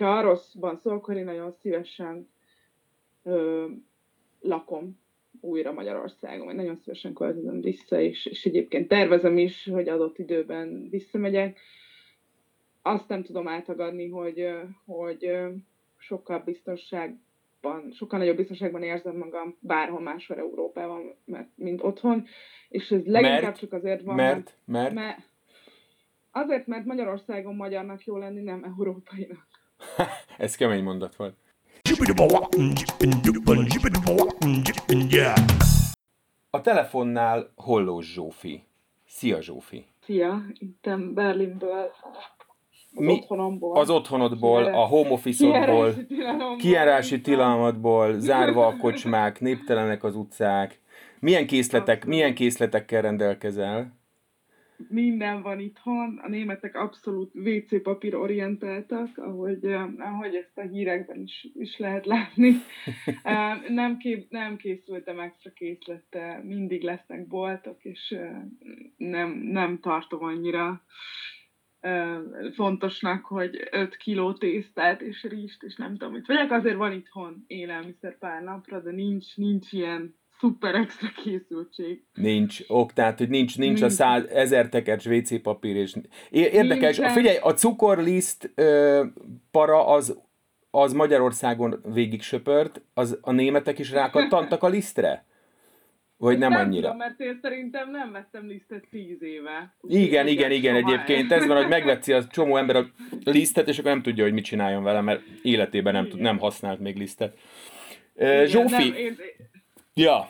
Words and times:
ha 0.00 0.16
a 0.16 0.22
rosszban 0.22 0.76
szól, 0.76 0.92
akkor 0.92 1.16
én 1.16 1.24
nagyon 1.24 1.52
szívesen 1.52 2.28
ö, 3.22 3.66
lakom 4.40 4.98
újra 5.40 5.72
Magyarországon, 5.72 6.46
vagy 6.46 6.54
nagyon 6.54 6.76
szívesen 6.76 7.12
költözöm 7.12 7.60
vissza, 7.60 8.00
és, 8.00 8.26
és 8.26 8.44
egyébként 8.44 8.88
tervezem 8.88 9.38
is, 9.38 9.68
hogy 9.72 9.88
adott 9.88 10.18
időben 10.18 10.88
visszamegyek. 10.90 11.58
Azt 12.82 13.08
nem 13.08 13.22
tudom 13.22 13.48
átagadni, 13.48 14.08
hogy, 14.08 14.48
hogy 14.84 15.30
sokkal 15.96 16.38
biztonságban, 16.38 17.90
sokkal 17.92 18.18
nagyobb 18.18 18.36
biztonságban 18.36 18.82
érzem 18.82 19.16
magam 19.16 19.56
bárhol 19.60 20.00
máshol 20.00 20.38
Európában, 20.38 21.14
mert, 21.24 21.48
mint 21.54 21.82
otthon, 21.82 22.26
és 22.68 22.90
ez 22.90 23.04
leginkább 23.04 23.42
mert, 23.42 23.58
csak 23.58 23.72
azért 23.72 24.02
van, 24.02 24.14
mert, 24.14 24.34
mert, 24.34 24.54
mert, 24.64 24.94
mert 24.94 25.28
azért, 26.30 26.66
mert 26.66 26.84
Magyarországon 26.84 27.54
magyarnak 27.54 28.04
jó 28.04 28.16
lenni, 28.16 28.40
nem 28.40 28.64
európainak. 28.64 29.49
ez 30.38 30.54
kemény 30.54 30.82
mondat 30.82 31.16
volt. 31.16 31.34
A 36.50 36.60
telefonnál 36.60 37.52
Hollós 37.56 38.12
Zsófi. 38.12 38.64
Szia 39.06 39.42
Zsófi! 39.42 39.86
Szia, 40.04 40.42
itt 40.58 40.90
Berlinből, 41.14 41.90
az 42.90 43.04
Mi? 43.04 43.12
otthonomból. 43.12 43.76
Az 43.76 43.90
otthonodból, 43.90 44.64
a 44.64 44.86
home 44.86 45.10
office-odból, 45.10 45.94
kiárási 46.58 47.20
tilalmatból, 47.20 48.18
zárva 48.18 48.66
a 48.66 48.76
kocsmák, 48.76 49.40
néptelenek 49.40 50.04
az 50.04 50.16
utcák. 50.16 50.80
Milyen 51.20 51.46
készletek, 51.46 52.04
milyen 52.04 52.34
készletekkel 52.34 53.02
rendelkezel? 53.02 53.99
Minden 54.88 55.42
van 55.42 55.60
itthon, 55.60 56.18
a 56.22 56.28
németek 56.28 56.74
abszolút 56.74 57.34
WC 57.34 57.82
papír 57.82 58.14
orientáltak, 58.14 59.18
ahogy, 59.18 59.64
ahogy 59.98 60.34
ezt 60.34 60.58
a 60.58 60.62
hírekben 60.62 61.20
is, 61.22 61.46
is 61.52 61.78
lehet 61.78 62.06
látni. 62.06 62.54
nem, 63.68 63.96
kép, 63.96 64.30
nem 64.30 64.56
készültem 64.56 65.20
extra 65.20 65.50
készlettel, 65.52 66.44
mindig 66.44 66.82
lesznek 66.82 67.26
boltok, 67.26 67.84
és 67.84 68.16
nem, 68.96 69.30
nem 69.30 69.78
tartom 69.78 70.24
annyira 70.24 70.84
fontosnak, 72.54 73.24
hogy 73.24 73.68
5 73.70 73.96
kiló 73.96 74.32
tésztát 74.32 75.00
és 75.00 75.22
rizst, 75.22 75.62
és 75.62 75.76
nem 75.76 75.96
tudom 75.96 76.12
mit 76.12 76.26
vegyek, 76.26 76.50
azért 76.50 76.76
van 76.76 76.92
itthon 76.92 77.44
élelmiszer 77.46 78.18
pár 78.18 78.42
napra, 78.42 78.80
de 78.80 78.90
nincs, 78.90 79.36
nincs 79.36 79.72
ilyen 79.72 80.19
szuper 80.40 80.74
extra 80.74 81.08
készültség. 81.22 82.02
Nincs, 82.14 82.60
ok, 82.68 82.92
tehát, 82.92 83.18
hogy 83.18 83.28
nincs, 83.28 83.58
nincs, 83.58 83.80
nincs. 83.80 83.92
a 83.92 83.94
száz, 83.94 84.24
ezer 84.24 84.68
tekercs 84.68 85.06
WC 85.06 85.42
papír, 85.42 85.76
és 85.76 85.94
érdekes, 86.30 86.96
nincs. 86.96 87.12
figyelj, 87.12 87.36
a 87.40 87.52
cukorliszt 87.52 88.50
ö, 88.54 89.04
para 89.50 89.86
az, 89.86 90.18
az 90.70 90.92
Magyarországon 90.92 91.80
végig 91.92 92.22
söpört, 92.22 92.82
az 92.94 93.18
a 93.20 93.32
németek 93.32 93.78
is 93.78 93.90
rákattantak 93.90 94.62
a 94.62 94.68
lisztre? 94.68 95.24
Vagy 96.16 96.38
nem, 96.38 96.50
nem 96.50 96.60
annyira? 96.60 96.82
Tudom, 96.82 96.96
mert 96.96 97.20
én 97.20 97.38
szerintem 97.42 97.90
nem 97.90 98.12
vettem 98.12 98.46
lisztet 98.46 98.84
tíz 98.90 99.22
éve. 99.22 99.76
Igen, 99.88 100.26
igen, 100.26 100.50
igen, 100.50 100.74
egyébként. 100.74 101.32
Ez 101.32 101.46
van, 101.46 101.56
hogy 101.56 101.68
megvetszi 101.78 102.12
a 102.12 102.26
csomó 102.26 102.56
ember 102.56 102.76
a 102.76 102.86
lisztet, 103.24 103.68
és 103.68 103.78
akkor 103.78 103.90
nem 103.90 104.02
tudja, 104.02 104.24
hogy 104.24 104.32
mit 104.32 104.44
csináljon 104.44 104.82
vele, 104.82 105.00
mert 105.00 105.22
életében 105.42 105.92
nem, 105.92 106.08
tud, 106.08 106.20
nem 106.20 106.38
használt 106.38 106.80
még 106.80 106.96
lisztet. 106.96 107.38
Igen, 108.16 108.46
Zsófi, 108.46 108.88
nem, 108.88 108.94
én, 108.94 109.16
Ja, 110.00 110.28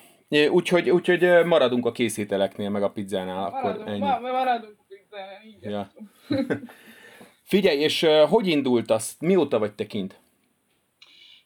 úgyhogy, 0.49 0.89
úgyhogy 0.89 1.45
maradunk 1.45 1.85
a 1.85 1.91
készíteleknél, 1.91 2.69
meg 2.69 2.83
a 2.83 2.91
pizzánál. 2.91 3.45
Akkor 3.45 3.61
maradunk, 3.61 3.87
ennyi. 3.87 3.99
Ma, 3.99 4.19
maradunk 4.19 4.75
a 4.77 4.85
pizzánál, 4.87 5.41
ja. 5.61 5.91
Figyelj, 7.51 7.79
és 7.79 8.07
hogy 8.29 8.47
indult 8.47 8.91
az? 8.91 9.15
Mióta 9.19 9.59
vagy 9.59 9.73
te 9.73 9.87
kint? 9.87 10.19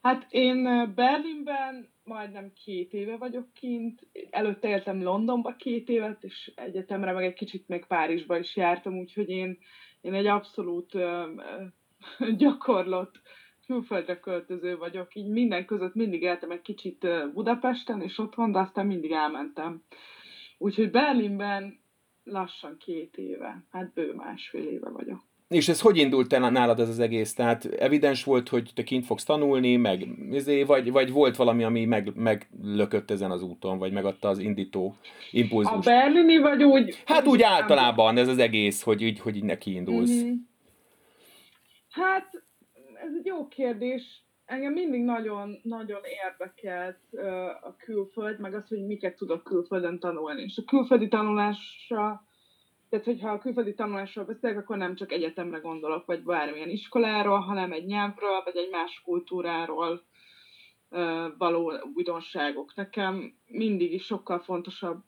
Hát 0.01 0.25
én 0.29 0.91
Berlinben 0.95 1.89
majdnem 2.03 2.51
két 2.65 2.93
éve 2.93 3.17
vagyok 3.17 3.53
kint. 3.53 4.07
Előtte 4.29 4.67
éltem 4.67 5.03
Londonba 5.03 5.55
két 5.55 5.89
évet, 5.89 6.23
és 6.23 6.51
egyetemre 6.55 7.11
meg 7.11 7.23
egy 7.23 7.33
kicsit 7.33 7.67
még 7.67 7.85
Párizsba 7.85 8.37
is 8.37 8.55
jártam, 8.55 8.97
úgyhogy 8.97 9.29
én, 9.29 9.57
én 10.01 10.13
egy 10.13 10.27
abszolút 10.27 10.93
uh, 10.93 11.29
gyakorlott 12.37 13.21
külföldre 13.67 14.19
költöző 14.19 14.77
vagyok, 14.77 15.15
így 15.15 15.27
minden 15.27 15.65
között 15.65 15.95
mindig 15.95 16.21
éltem 16.21 16.51
egy 16.51 16.61
kicsit 16.61 17.07
Budapesten 17.33 18.01
és 18.01 18.17
otthon, 18.17 18.51
de 18.51 18.59
aztán 18.59 18.85
mindig 18.85 19.11
elmentem. 19.11 19.83
Úgyhogy 20.57 20.91
Berlinben 20.91 21.79
lassan 22.23 22.77
két 22.77 23.17
éve, 23.17 23.63
hát 23.71 23.93
bő 23.93 24.13
másfél 24.13 24.67
éve 24.67 24.89
vagyok. 24.89 25.19
És 25.47 25.67
ez 25.67 25.81
hogy 25.81 25.97
indult 25.97 26.33
el 26.33 26.49
nálad 26.49 26.79
ez 26.79 26.89
az 26.89 26.99
egész? 26.99 27.33
Tehát 27.33 27.65
evidens 27.65 28.23
volt, 28.23 28.49
hogy 28.49 28.71
te 28.75 28.83
kint 28.83 29.05
fogsz 29.05 29.23
tanulni, 29.23 29.75
meg 29.75 30.07
izé, 30.31 30.63
vagy, 30.63 30.91
vagy 30.91 31.11
volt 31.11 31.35
valami, 31.35 31.63
ami 31.63 31.85
meg, 31.85 32.11
meglökött 32.15 33.11
ezen 33.11 33.31
az 33.31 33.41
úton, 33.41 33.77
vagy 33.77 33.91
megadta 33.91 34.27
az 34.27 34.39
indító 34.39 34.95
impulzust? 35.31 35.75
A 35.75 35.79
berlini 35.79 36.37
vagy 36.37 36.63
úgy? 36.63 37.01
Hát 37.05 37.27
úgy 37.27 37.41
általában 37.41 38.17
ez 38.17 38.27
az 38.27 38.37
egész, 38.37 38.81
hogy 38.81 39.01
így, 39.01 39.19
hogy 39.19 39.35
így 39.35 39.43
neki 39.43 39.73
indulsz. 39.73 40.11
Mm-hmm. 40.11 40.33
Hát 41.89 42.43
ez 43.05 43.13
egy 43.17 43.25
jó 43.25 43.47
kérdés. 43.47 44.23
Engem 44.45 44.73
mindig 44.73 45.03
nagyon, 45.03 45.59
nagyon 45.63 46.01
érdekelt 46.25 46.99
a 47.61 47.75
külföld, 47.75 48.39
meg 48.39 48.53
az, 48.53 48.67
hogy 48.67 48.85
miket 48.85 49.15
tudok 49.15 49.43
külföldön 49.43 49.99
tanulni. 49.99 50.41
És 50.41 50.57
a 50.57 50.63
külföldi 50.63 51.07
tanulásra, 51.07 52.23
tehát 52.89 53.05
hogyha 53.05 53.29
a 53.29 53.39
külföldi 53.39 53.73
tanulásról 53.73 54.25
beszélek, 54.25 54.57
akkor 54.57 54.77
nem 54.77 54.95
csak 54.95 55.11
egyetemre 55.11 55.57
gondolok, 55.57 56.05
vagy 56.05 56.23
bármilyen 56.23 56.69
iskoláról, 56.69 57.39
hanem 57.39 57.71
egy 57.71 57.85
nyelvről, 57.85 58.41
vagy 58.43 58.55
egy 58.55 58.69
más 58.71 59.01
kultúráról 59.05 60.01
való 61.37 61.73
újdonságok. 61.93 62.75
Nekem 62.75 63.33
mindig 63.47 63.93
is 63.93 64.05
sokkal 64.05 64.39
fontosabb 64.39 65.03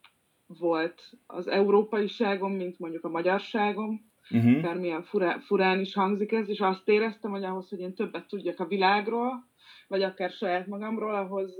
volt 0.47 1.01
az 1.27 1.47
európaiságom, 1.47 2.53
mint 2.53 2.79
mondjuk 2.79 3.03
a 3.03 3.09
magyarságom 3.09 4.06
uh-huh. 4.29 4.61
bármilyen 4.61 5.03
furá, 5.03 5.39
furán 5.39 5.79
is 5.79 5.93
hangzik 5.93 6.31
ez, 6.31 6.49
és 6.49 6.59
azt 6.59 6.87
éreztem, 6.87 7.31
hogy 7.31 7.43
ahhoz, 7.43 7.69
hogy 7.69 7.79
én 7.79 7.93
többet 7.93 8.27
tudjak 8.27 8.59
a 8.59 8.67
világról, 8.67 9.47
vagy 9.87 10.03
akár 10.03 10.29
saját 10.29 10.67
magamról, 10.67 11.15
ahhoz, 11.15 11.55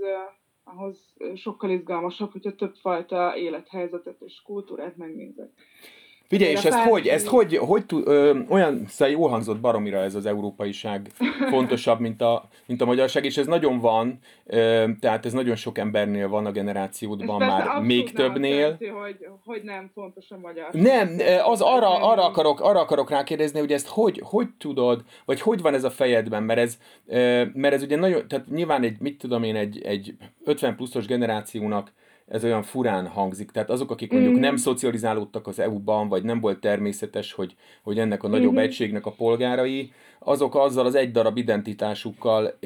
ahhoz 0.64 1.16
sokkal 1.34 1.70
izgalmasabb, 1.70 2.32
hogyha 2.32 2.54
többfajta 2.54 3.36
élethelyzetet 3.36 4.20
és 4.20 4.42
kultúrát 4.42 4.96
megnézek. 4.96 5.50
Figyelj, 6.28 6.52
és 6.52 6.64
ezt 6.64 6.78
hogy, 6.78 7.06
ezt 7.06 7.26
hogy, 7.26 7.56
hogy 7.56 7.84
ö, 8.04 8.38
olyan, 8.48 8.84
szóval 8.88 9.14
jól 9.14 9.28
hangzott 9.28 9.60
baromira 9.60 9.98
ez 9.98 10.14
az 10.14 10.26
európaiság 10.26 11.10
fontosabb, 11.50 12.00
mint 12.00 12.22
a, 12.22 12.48
mint 12.66 12.80
a 12.80 12.84
magyarság, 12.84 13.24
és 13.24 13.36
ez 13.36 13.46
nagyon 13.46 13.78
van, 13.78 14.18
ö, 14.46 14.84
tehát 15.00 15.26
ez 15.26 15.32
nagyon 15.32 15.56
sok 15.56 15.78
embernél 15.78 16.28
van 16.28 16.46
a 16.46 16.52
generációdban 16.52 17.38
már 17.38 17.80
még 17.82 18.12
többnél. 18.12 18.58
Jelenti, 18.58 18.86
hogy, 18.86 19.26
hogy 19.44 19.60
nem 19.62 19.90
fontos 19.94 20.30
a 20.30 20.38
magyar. 20.38 20.68
Nem, 20.72 21.16
az 21.44 21.60
arra, 21.60 22.10
arra, 22.10 22.24
akarok, 22.24 22.60
arra 22.60 22.80
akarok 22.80 23.10
rákérdezni, 23.10 23.58
hogy 23.58 23.72
ezt 23.72 23.88
hogy, 23.88 24.22
hogy 24.24 24.48
tudod, 24.58 25.04
vagy 25.24 25.40
hogy 25.40 25.60
van 25.60 25.74
ez 25.74 25.84
a 25.84 25.90
fejedben, 25.90 26.42
mert 26.42 26.60
ez, 26.60 26.78
mert 27.52 27.74
ez 27.74 27.82
ugye 27.82 27.96
nagyon, 27.96 28.28
tehát 28.28 28.48
nyilván 28.48 28.82
egy, 28.82 28.96
mit 29.00 29.18
tudom 29.18 29.42
én, 29.42 29.56
egy, 29.56 29.82
egy 29.82 30.14
50 30.44 30.76
pluszos 30.76 31.06
generációnak 31.06 31.92
ez 32.28 32.44
olyan 32.44 32.62
furán 32.62 33.06
hangzik. 33.06 33.50
Tehát 33.50 33.70
azok, 33.70 33.90
akik 33.90 34.12
mondjuk 34.12 34.36
mm. 34.36 34.40
nem 34.40 34.56
szocializálódtak 34.56 35.46
az 35.46 35.58
EU-ban, 35.58 36.08
vagy 36.08 36.22
nem 36.22 36.40
volt 36.40 36.60
természetes, 36.60 37.32
hogy, 37.32 37.54
hogy 37.82 37.98
ennek 37.98 38.22
a 38.22 38.28
nagyobb 38.28 38.52
mm-hmm. 38.52 38.62
egységnek 38.62 39.06
a 39.06 39.10
polgárai, 39.10 39.92
azok 40.18 40.54
azzal 40.54 40.86
az 40.86 40.94
egy 40.94 41.10
darab 41.10 41.36
identitásukkal 41.36 42.58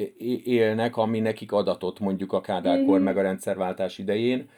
élnek, 0.43 0.97
ami 0.97 1.19
nekik 1.19 1.51
adatot 1.51 1.99
mondjuk 1.99 2.33
a 2.33 2.41
Kádárkor 2.41 2.95
mm-hmm. 2.95 3.03
meg 3.03 3.17
a 3.17 3.21
rendszerváltás 3.21 3.97
idején, 3.97 4.49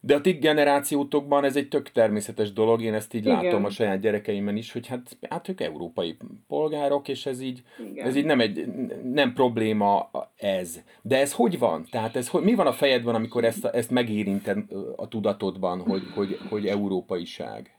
de 0.00 0.14
a 0.14 0.20
ti 0.20 0.32
generációtokban 0.32 1.44
ez 1.44 1.56
egy 1.56 1.68
tök 1.68 1.90
természetes 1.90 2.52
dolog, 2.52 2.82
én 2.82 2.94
ezt 2.94 3.14
így 3.14 3.26
Igen. 3.26 3.42
látom 3.42 3.64
a 3.64 3.70
saját 3.70 4.00
gyerekeimben 4.00 4.56
is, 4.56 4.72
hogy 4.72 4.86
hát, 4.86 5.16
hát 5.30 5.48
ők 5.48 5.60
európai 5.60 6.16
polgárok, 6.48 7.08
és 7.08 7.26
ez 7.26 7.40
így, 7.40 7.62
ez 7.94 8.16
így 8.16 8.24
nem, 8.24 8.40
egy, 8.40 8.66
nem 9.02 9.32
probléma 9.32 10.10
ez. 10.36 10.80
De 11.02 11.18
ez 11.18 11.32
hogy 11.32 11.58
van? 11.58 11.84
Tehát 11.90 12.16
ez, 12.16 12.30
mi 12.32 12.54
van 12.54 12.66
a 12.66 12.72
fejedben, 12.72 13.14
amikor 13.14 13.44
ezt, 13.44 13.64
ezt 13.64 13.90
megérinted 13.90 14.58
a 14.96 15.08
tudatodban, 15.08 15.80
hogy, 15.80 16.02
hogy, 16.14 16.38
hogy 16.48 16.66
európaiság? 16.66 17.74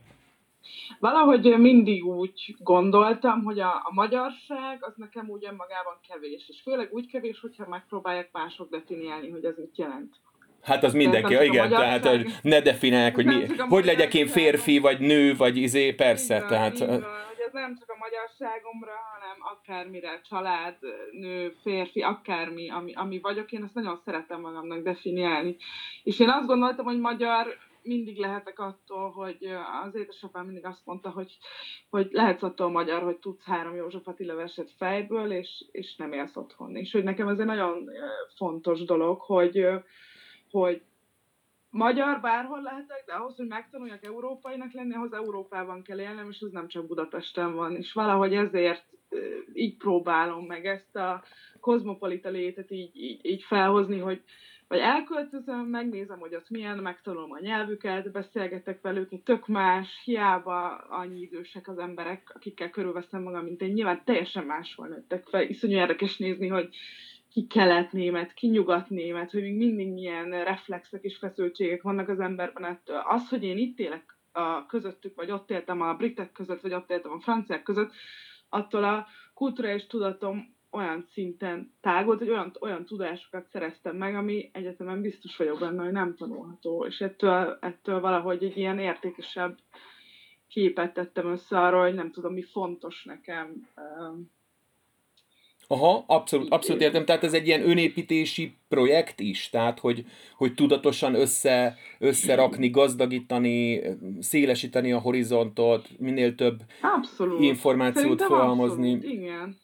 Valahogy 1.00 1.56
mindig 1.57 2.06
úgy 2.06 2.56
gondoltam, 2.59 3.44
hogy 3.44 3.59
a, 3.59 3.74
a 3.74 3.91
magyarság 3.94 4.77
az 4.85 4.94
nekem 4.95 5.29
úgy 5.29 5.45
önmagában 5.45 5.94
kevés, 6.07 6.50
és 6.50 6.62
főleg 6.62 6.89
úgy 6.91 7.07
kevés, 7.07 7.39
hogyha 7.39 7.67
megpróbálják 7.67 8.29
mások 8.31 8.69
definiálni, 8.69 9.29
hogy 9.29 9.45
ez 9.45 9.57
mit 9.57 9.77
jelent. 9.77 10.15
Hát 10.63 10.84
az 10.84 10.94
mindenki, 10.94 11.34
tehát 11.34 11.46
igen, 11.46 11.69
tehát 11.69 12.08
hogy 12.08 12.25
ne 12.42 12.62
definálják, 12.62 13.16
hogy 13.16 13.25
mi, 13.25 13.46
hogy 13.69 13.86
legyek 13.86 14.13
én 14.13 14.28
férfi, 14.28 14.80
vagy 14.80 15.00
nő, 15.00 15.36
vagy 15.36 15.58
izé, 15.58 15.94
persze, 15.94 16.36
így 16.36 16.46
tehát... 16.46 16.74
Így 16.74 16.80
van, 16.80 16.88
hogy 16.88 17.44
ez 17.46 17.52
nem 17.52 17.78
csak 17.80 17.90
a 17.90 17.98
magyarságomra, 18.00 18.92
hanem 19.13 19.38
akármire, 19.40 20.22
család, 20.30 20.75
nő, 21.12 21.56
férfi, 21.62 22.02
akármi, 22.02 22.69
ami, 22.69 22.94
ami 22.94 23.19
vagyok, 23.19 23.52
én 23.52 23.63
ezt 23.63 23.74
nagyon 23.74 24.02
szeretem 24.06 24.42
magamnak 24.42 24.84
definiálni. 24.84 25.56
És 26.04 26.19
én 26.19 26.30
azt 26.30 26.48
gondoltam, 26.48 26.86
hogy 26.86 27.00
magyar 27.00 27.58
mindig 27.84 28.18
lehetek 28.18 28.60
attól, 28.60 29.10
hogy 29.10 29.38
az 29.86 29.96
édesapám 29.96 30.46
mindig 30.46 30.66
azt 30.66 30.86
mondta, 30.86 31.10
hogy, 31.10 31.38
hogy 31.90 32.08
lehetsz 32.12 32.44
attól 32.44 32.69
magyar, 32.69 33.04
hogy 33.04 33.18
tudsz 33.18 33.44
három 33.44 33.75
József 33.75 34.08
Attila 34.08 34.36
verset 34.36 34.72
fejből, 34.78 35.31
és, 35.31 35.66
és 35.72 35.96
nem 35.96 36.13
élsz 36.13 36.36
otthon. 36.36 36.75
És 36.75 36.92
hogy 36.92 37.04
nekem 37.04 37.28
ez 37.28 37.40
egy 37.40 37.46
nagyon 37.46 37.90
fontos 38.36 38.84
dolog, 38.84 39.22
hogy, 39.22 39.68
hogy 40.51 40.81
magyar 41.69 42.21
bárhol 42.21 42.62
lehetek, 42.62 43.03
de 43.06 43.13
ahhoz, 43.13 43.36
hogy 43.36 43.48
megtanuljak 43.48 44.03
európainak 44.06 44.71
lenni, 44.71 44.94
ahhoz 44.94 45.13
Európában 45.13 45.81
kell 45.81 46.00
élnem, 46.00 46.30
és 46.30 46.39
ez 46.39 46.51
nem 46.51 46.68
csak 46.68 46.88
Budapesten 46.88 47.56
van. 47.56 47.75
És 47.75 47.94
valahogy 47.94 48.33
ezért 48.33 48.86
így 49.53 49.77
próbálom 49.77 50.45
meg 50.45 50.65
ezt 50.65 50.95
a 50.95 51.24
kozmopolita 51.59 52.30
létet 52.30 52.71
így, 52.71 52.95
így, 52.95 53.25
így 53.25 53.44
felhozni, 53.44 54.00
hogy 54.00 54.24
vagy 54.71 54.80
elköltözöm, 54.80 55.65
megnézem, 55.65 56.19
hogy 56.19 56.36
ott 56.36 56.50
milyen, 56.50 56.77
megtanulom 56.77 57.31
a 57.31 57.39
nyelvüket, 57.39 58.12
beszélgetek 58.12 58.81
velük, 58.81 59.12
egy 59.12 59.24
tök 59.24 59.48
más, 59.48 60.01
hiába 60.03 60.75
annyi 60.75 61.21
idősek 61.21 61.68
az 61.68 61.77
emberek, 61.77 62.31
akikkel 62.36 62.69
körülveszem 62.69 63.21
magam, 63.21 63.44
mint 63.44 63.62
én. 63.62 63.74
Nyilván 63.74 64.01
teljesen 64.06 64.44
máshol 64.45 64.88
nőttek 64.88 65.27
fel. 65.27 65.42
Iszonyú 65.42 65.74
érdekes 65.74 66.18
nézni, 66.18 66.48
hogy 66.48 66.75
ki 67.31 67.48
kelet-német, 67.48 68.33
ki 68.33 68.48
nyugat-német, 68.48 69.31
hogy 69.31 69.42
még 69.42 69.56
mindig 69.56 69.92
milyen 69.92 70.44
reflexek 70.44 71.04
és 71.04 71.18
feszültségek 71.18 71.81
vannak 71.81 72.10
az 72.10 72.19
emberben 72.19 72.66
ettől. 72.66 73.04
Az, 73.07 73.30
hogy 73.30 73.44
én 73.44 73.57
itt 73.57 73.80
élek 73.80 74.18
a 74.31 74.66
közöttük, 74.66 75.16
vagy 75.16 75.31
ott 75.31 75.51
éltem 75.51 75.81
a 75.81 75.94
britek 75.94 76.31
között, 76.31 76.62
vagy 76.62 76.74
ott 76.74 76.89
éltem 76.89 77.12
a 77.12 77.19
franciák 77.19 77.63
között, 77.63 77.92
attól 78.50 78.83
a 78.83 79.07
kulturális 79.33 79.88
tudatom 79.88 80.56
olyan 80.72 81.06
szinten 81.12 81.74
tágolt, 81.81 82.19
hogy 82.19 82.30
olyan, 82.30 82.51
olyan 82.60 82.86
tudásokat 82.86 83.48
szereztem 83.48 83.95
meg, 83.95 84.16
ami 84.16 84.50
egyetemen 84.54 85.01
biztos 85.01 85.38
vagyok 85.38 85.60
benne, 85.60 85.84
hogy 85.84 85.92
nem 85.92 86.16
tanulható, 86.16 86.86
és 86.86 87.01
ettől, 87.01 87.57
ettől 87.62 88.00
valahogy 88.00 88.44
egy 88.44 88.57
ilyen 88.57 88.80
értékesebb 88.80 89.57
képet 90.48 90.94
tettem 90.94 91.31
össze 91.31 91.60
arról, 91.60 91.81
hogy 91.81 91.94
nem 91.94 92.12
tudom, 92.12 92.34
mi 92.34 92.44
fontos 92.44 93.04
nekem. 93.04 93.68
Aha, 95.71 96.03
abszolút, 96.07 96.50
abszolút 96.50 96.81
értem. 96.81 97.06
Tehát 97.06 97.23
ez 97.23 97.33
egy 97.33 97.47
ilyen 97.47 97.69
önépítési 97.69 98.57
projekt 98.69 99.19
is, 99.19 99.50
tehát 99.50 99.79
hogy, 99.79 100.06
hogy 100.35 100.53
tudatosan 100.53 101.15
össze, 101.15 101.77
összerakni, 102.00 102.69
gazdagítani, 102.69 103.81
szélesíteni 104.19 104.91
a 104.91 105.00
horizontot, 105.00 105.88
minél 105.97 106.35
több 106.35 106.59
abszolút. 106.81 107.41
információt 107.41 108.03
Szerintem 108.03 108.27
felhalmozni. 108.27 108.94
Abszolút, 108.94 109.18
igen. 109.19 109.59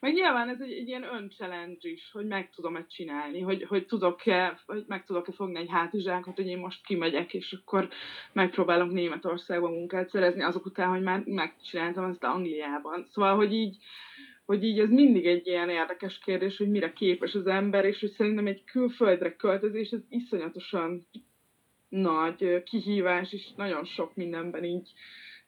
Meg 0.00 0.12
nyilván 0.12 0.48
ez 0.48 0.60
egy, 0.60 0.72
egy 0.72 0.88
ilyen 0.88 1.04
önchallenge 1.14 1.88
is, 1.88 2.10
hogy 2.12 2.26
meg 2.26 2.50
tudom-e 2.54 2.86
csinálni, 2.88 3.40
hogy, 3.40 3.64
hogy 3.68 3.86
tudok-e, 3.86 4.60
hogy 4.66 4.84
meg 4.86 5.04
tudok-e 5.04 5.32
fogni 5.32 5.58
egy 5.58 5.70
hátizsákot, 5.70 6.36
hogy 6.36 6.46
én 6.46 6.58
most 6.58 6.84
kimegyek, 6.84 7.34
és 7.34 7.58
akkor 7.62 7.88
megpróbálok 8.32 8.92
Németországban 8.92 9.72
munkát 9.72 10.08
szerezni, 10.08 10.42
azok 10.42 10.66
után, 10.66 10.88
hogy 10.88 11.02
már 11.02 11.22
megcsináltam 11.24 12.04
ezt 12.04 12.24
Angliában. 12.24 13.06
Szóval, 13.10 13.36
hogy 13.36 13.52
így, 13.52 13.76
hogy 14.44 14.64
így 14.64 14.78
ez 14.78 14.90
mindig 14.90 15.26
egy 15.26 15.46
ilyen 15.46 15.68
érdekes 15.68 16.18
kérdés, 16.18 16.56
hogy 16.56 16.70
mire 16.70 16.92
képes 16.92 17.34
az 17.34 17.46
ember, 17.46 17.84
és 17.84 18.00
hogy 18.00 18.10
szerintem 18.10 18.46
egy 18.46 18.64
külföldre 18.64 19.36
költözés, 19.36 19.90
ez 19.90 20.00
iszonyatosan 20.08 21.06
nagy 21.88 22.62
kihívás, 22.62 23.32
és 23.32 23.52
nagyon 23.56 23.84
sok 23.84 24.14
mindenben 24.14 24.64
így 24.64 24.88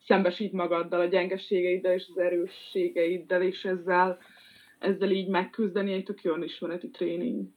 szembesít 0.06 0.52
magaddal, 0.52 1.00
a 1.00 1.06
gyengeségeiddel 1.06 1.94
és 1.94 2.06
az 2.08 2.18
erősségeiddel, 2.18 3.42
és 3.42 3.64
ezzel 3.64 4.18
ezzel 4.84 5.10
így 5.10 5.28
megküzdeni 5.28 5.92
egy 5.92 6.04
tök 6.04 6.22
jó 6.22 6.42
ismereti 6.42 6.90
tréning. 6.90 7.48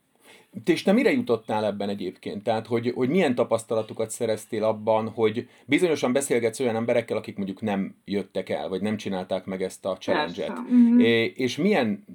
És 0.66 0.84
te 0.84 0.92
mire 0.92 1.12
jutottál 1.12 1.66
ebben 1.66 1.90
egyébként? 1.90 2.44
Tehát, 2.44 2.68
hogy, 2.68 2.92
hogy 2.96 3.10
milyen 3.10 3.36
tapasztalatokat 3.36 4.10
szereztél 4.10 4.64
abban, 4.64 5.10
hogy 5.10 5.50
bizonyosan 5.66 6.14
beszélgetsz 6.14 6.60
olyan 6.60 6.76
emberekkel, 6.76 7.18
akik 7.18 7.38
mondjuk 7.38 7.62
nem 7.62 7.96
jöttek 8.06 8.50
el, 8.50 8.70
vagy 8.70 8.82
nem 8.82 8.98
csinálták 8.98 9.46
meg 9.46 9.62
ezt 9.62 9.86
a 9.86 9.98
challenge-et. 9.98 10.60
Mm-hmm. 10.60 11.00
És 11.36 11.58
milyen, 11.58 12.06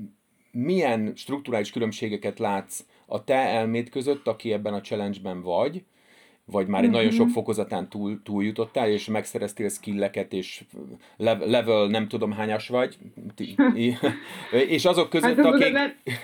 milyen 0.50 1.12
strukturális 1.14 1.70
különbségeket 1.70 2.38
látsz 2.38 2.84
a 3.06 3.24
te 3.24 3.34
elméd 3.34 3.88
között, 3.88 4.26
aki 4.26 4.52
ebben 4.52 4.74
a 4.74 4.80
challenge-ben 4.80 5.42
vagy, 5.42 5.84
vagy 6.52 6.66
már 6.66 6.82
egy 6.82 6.88
mm-hmm. 6.88 6.96
nagyon 6.96 7.12
sok 7.12 7.26
mhm. 7.26 7.34
fokozatán 7.34 7.88
túl, 7.88 8.22
túl 8.22 8.44
jutottál, 8.44 8.88
és 8.88 9.06
megszereztél 9.06 9.68
skilleket, 9.68 10.32
és 10.32 10.64
level 11.16 11.86
nem 11.86 12.08
tudom 12.08 12.32
hányas 12.32 12.68
vagy, 12.68 12.98
és 14.68 14.84
azok 14.84 15.08
között, 15.08 15.36
hát 15.36 15.44
akik, 15.44 15.76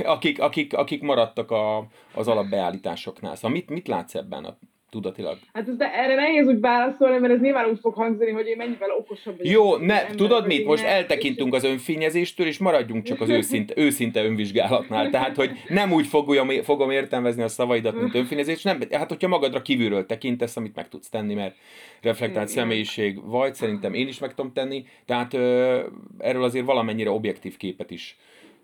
akik, 0.04 0.40
akik, 0.40 0.74
akik 0.74 1.02
maradtak 1.02 1.50
a, 1.50 1.86
az 2.14 2.28
alapbeállításoknál. 2.28 3.34
Szóval 3.34 3.50
mit, 3.50 3.68
mit 3.68 3.88
látsz 3.88 4.14
ebben 4.14 4.44
a 4.44 4.58
tudatilag. 4.90 5.38
Hát 5.52 5.68
ez, 5.68 5.76
de 5.76 5.92
erre 5.94 6.14
nehéz 6.14 6.46
úgy 6.46 6.60
válaszolni, 6.60 7.18
mert 7.18 7.32
ez 7.32 7.40
nyilván 7.40 7.68
úgy 7.70 7.78
fog 7.80 7.94
hangzani, 7.94 8.30
hogy 8.30 8.46
én 8.46 8.56
mennyivel 8.56 8.90
okosabb 8.90 9.36
vagyok. 9.36 9.52
Jó, 9.52 9.76
ne, 9.76 10.06
tudod 10.06 10.46
mit, 10.46 10.66
most 10.66 10.84
eltekintünk 10.84 11.54
az 11.54 11.64
önfényezéstől, 11.64 12.46
és 12.46 12.58
maradjunk 12.58 13.04
csak 13.04 13.20
az 13.20 13.28
őszinte, 13.28 13.74
őszinte 13.84 14.24
önvizsgálatnál. 14.24 15.10
Tehát, 15.10 15.36
hogy 15.36 15.50
nem 15.68 15.92
úgy 15.92 16.06
fogom, 16.06 16.48
fogom 16.48 16.90
értelmezni 16.90 17.42
a 17.42 17.48
szavaidat, 17.48 18.00
mint 18.00 18.14
önfényezés, 18.14 18.62
nem, 18.62 18.80
hát 18.90 19.08
hogyha 19.08 19.28
magadra 19.28 19.62
kívülről 19.62 20.06
tekintesz, 20.06 20.56
amit 20.56 20.74
meg 20.74 20.88
tudsz 20.88 21.08
tenni, 21.08 21.34
mert 21.34 21.56
reflektált 22.02 22.48
személyiség 22.48 23.24
vagy, 23.24 23.54
szerintem 23.54 23.94
én 23.94 24.08
is 24.08 24.18
meg 24.18 24.34
tudom 24.34 24.52
tenni, 24.52 24.84
tehát 25.04 25.34
ö, 25.34 25.80
erről 26.18 26.42
azért 26.42 26.66
valamennyire 26.66 27.10
objektív 27.10 27.56
képet 27.56 27.90
is 27.90 28.16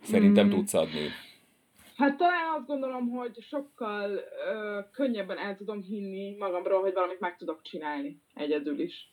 szerintem 0.03 0.47
mm. 0.47 0.51
tudsz 0.51 0.75
adni. 0.75 1.01
Hát 1.97 2.17
talán 2.17 2.55
azt 2.59 2.67
gondolom, 2.67 3.09
hogy 3.09 3.41
sokkal 3.41 4.11
ö, 4.51 4.81
könnyebben 4.93 5.39
el 5.39 5.57
tudom 5.57 5.83
hinni 5.83 6.37
magamról, 6.37 6.81
hogy 6.81 6.93
valamit 6.93 7.21
meg 7.21 7.37
tudok 7.37 7.63
csinálni 7.63 8.23
egyedül 8.35 8.81
is. 8.81 9.13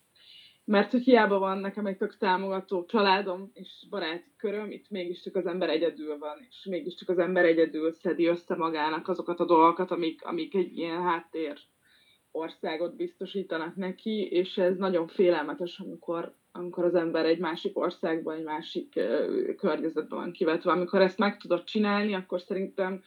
Mert 0.66 0.92
hogy 0.92 1.04
hiába 1.04 1.40
van 1.40 1.58
nekem 1.58 1.86
egy 1.86 1.98
tök 1.98 2.18
támogató 2.18 2.86
családom 2.86 3.52
és 3.54 3.88
baráti 3.90 4.34
köröm, 4.38 4.72
itt 4.72 4.90
mégiscsak 4.90 5.36
az 5.36 5.46
ember 5.46 5.70
egyedül 5.70 6.18
van, 6.18 6.38
és 6.50 6.66
mégiscsak 6.70 7.10
az 7.10 7.18
ember 7.18 7.46
egyedül 7.46 7.92
szedi 7.94 8.26
össze 8.26 8.56
magának 8.56 9.08
azokat 9.08 9.40
a 9.40 9.46
dolgokat, 9.46 9.92
amik, 9.92 10.26
amik 10.26 10.56
egy 10.56 10.78
ilyen 10.78 11.02
háttér 11.02 11.60
országot 12.32 12.96
biztosítanak 12.96 13.76
neki, 13.76 14.28
és 14.32 14.58
ez 14.58 14.78
nagyon 14.78 15.08
félelmetes, 15.08 15.80
amikor 15.80 16.36
amikor 16.52 16.86
az 16.86 16.96
ember 16.96 17.26
egy 17.26 17.40
másik 17.40 17.80
országban, 17.80 18.38
egy 18.38 18.44
másik 18.44 18.94
uh, 18.96 19.56
környezetben 19.56 20.20
van 20.20 20.32
kivetve. 20.32 20.72
Amikor 20.72 21.02
ezt 21.02 21.18
meg 21.18 21.38
tudod 21.38 21.64
csinálni, 21.64 22.14
akkor 22.14 22.42
szerintem 22.42 23.04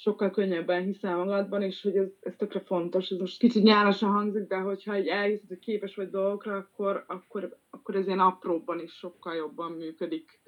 sokkal 0.00 0.30
könnyebben 0.30 0.84
hiszel 0.84 1.16
magadban, 1.16 1.62
és 1.62 1.82
hogy 1.82 1.96
ez, 1.96 2.08
ez 2.20 2.32
tökre 2.36 2.60
fontos. 2.60 3.10
Ez 3.10 3.18
most 3.18 3.38
kicsit 3.38 3.62
nyálasan 3.62 4.10
hangzik, 4.10 4.46
de 4.46 4.56
hogyha 4.56 4.94
egy 4.94 5.06
elhiszed, 5.06 5.48
hogy 5.48 5.58
képes 5.58 5.94
vagy 5.94 6.10
dolgokra, 6.10 6.56
akkor, 6.56 7.04
akkor, 7.06 7.56
akkor 7.70 7.94
ez 7.94 8.06
ilyen 8.06 8.18
apróbban 8.18 8.80
is 8.80 8.92
sokkal 8.92 9.34
jobban 9.34 9.72
működik. 9.72 10.40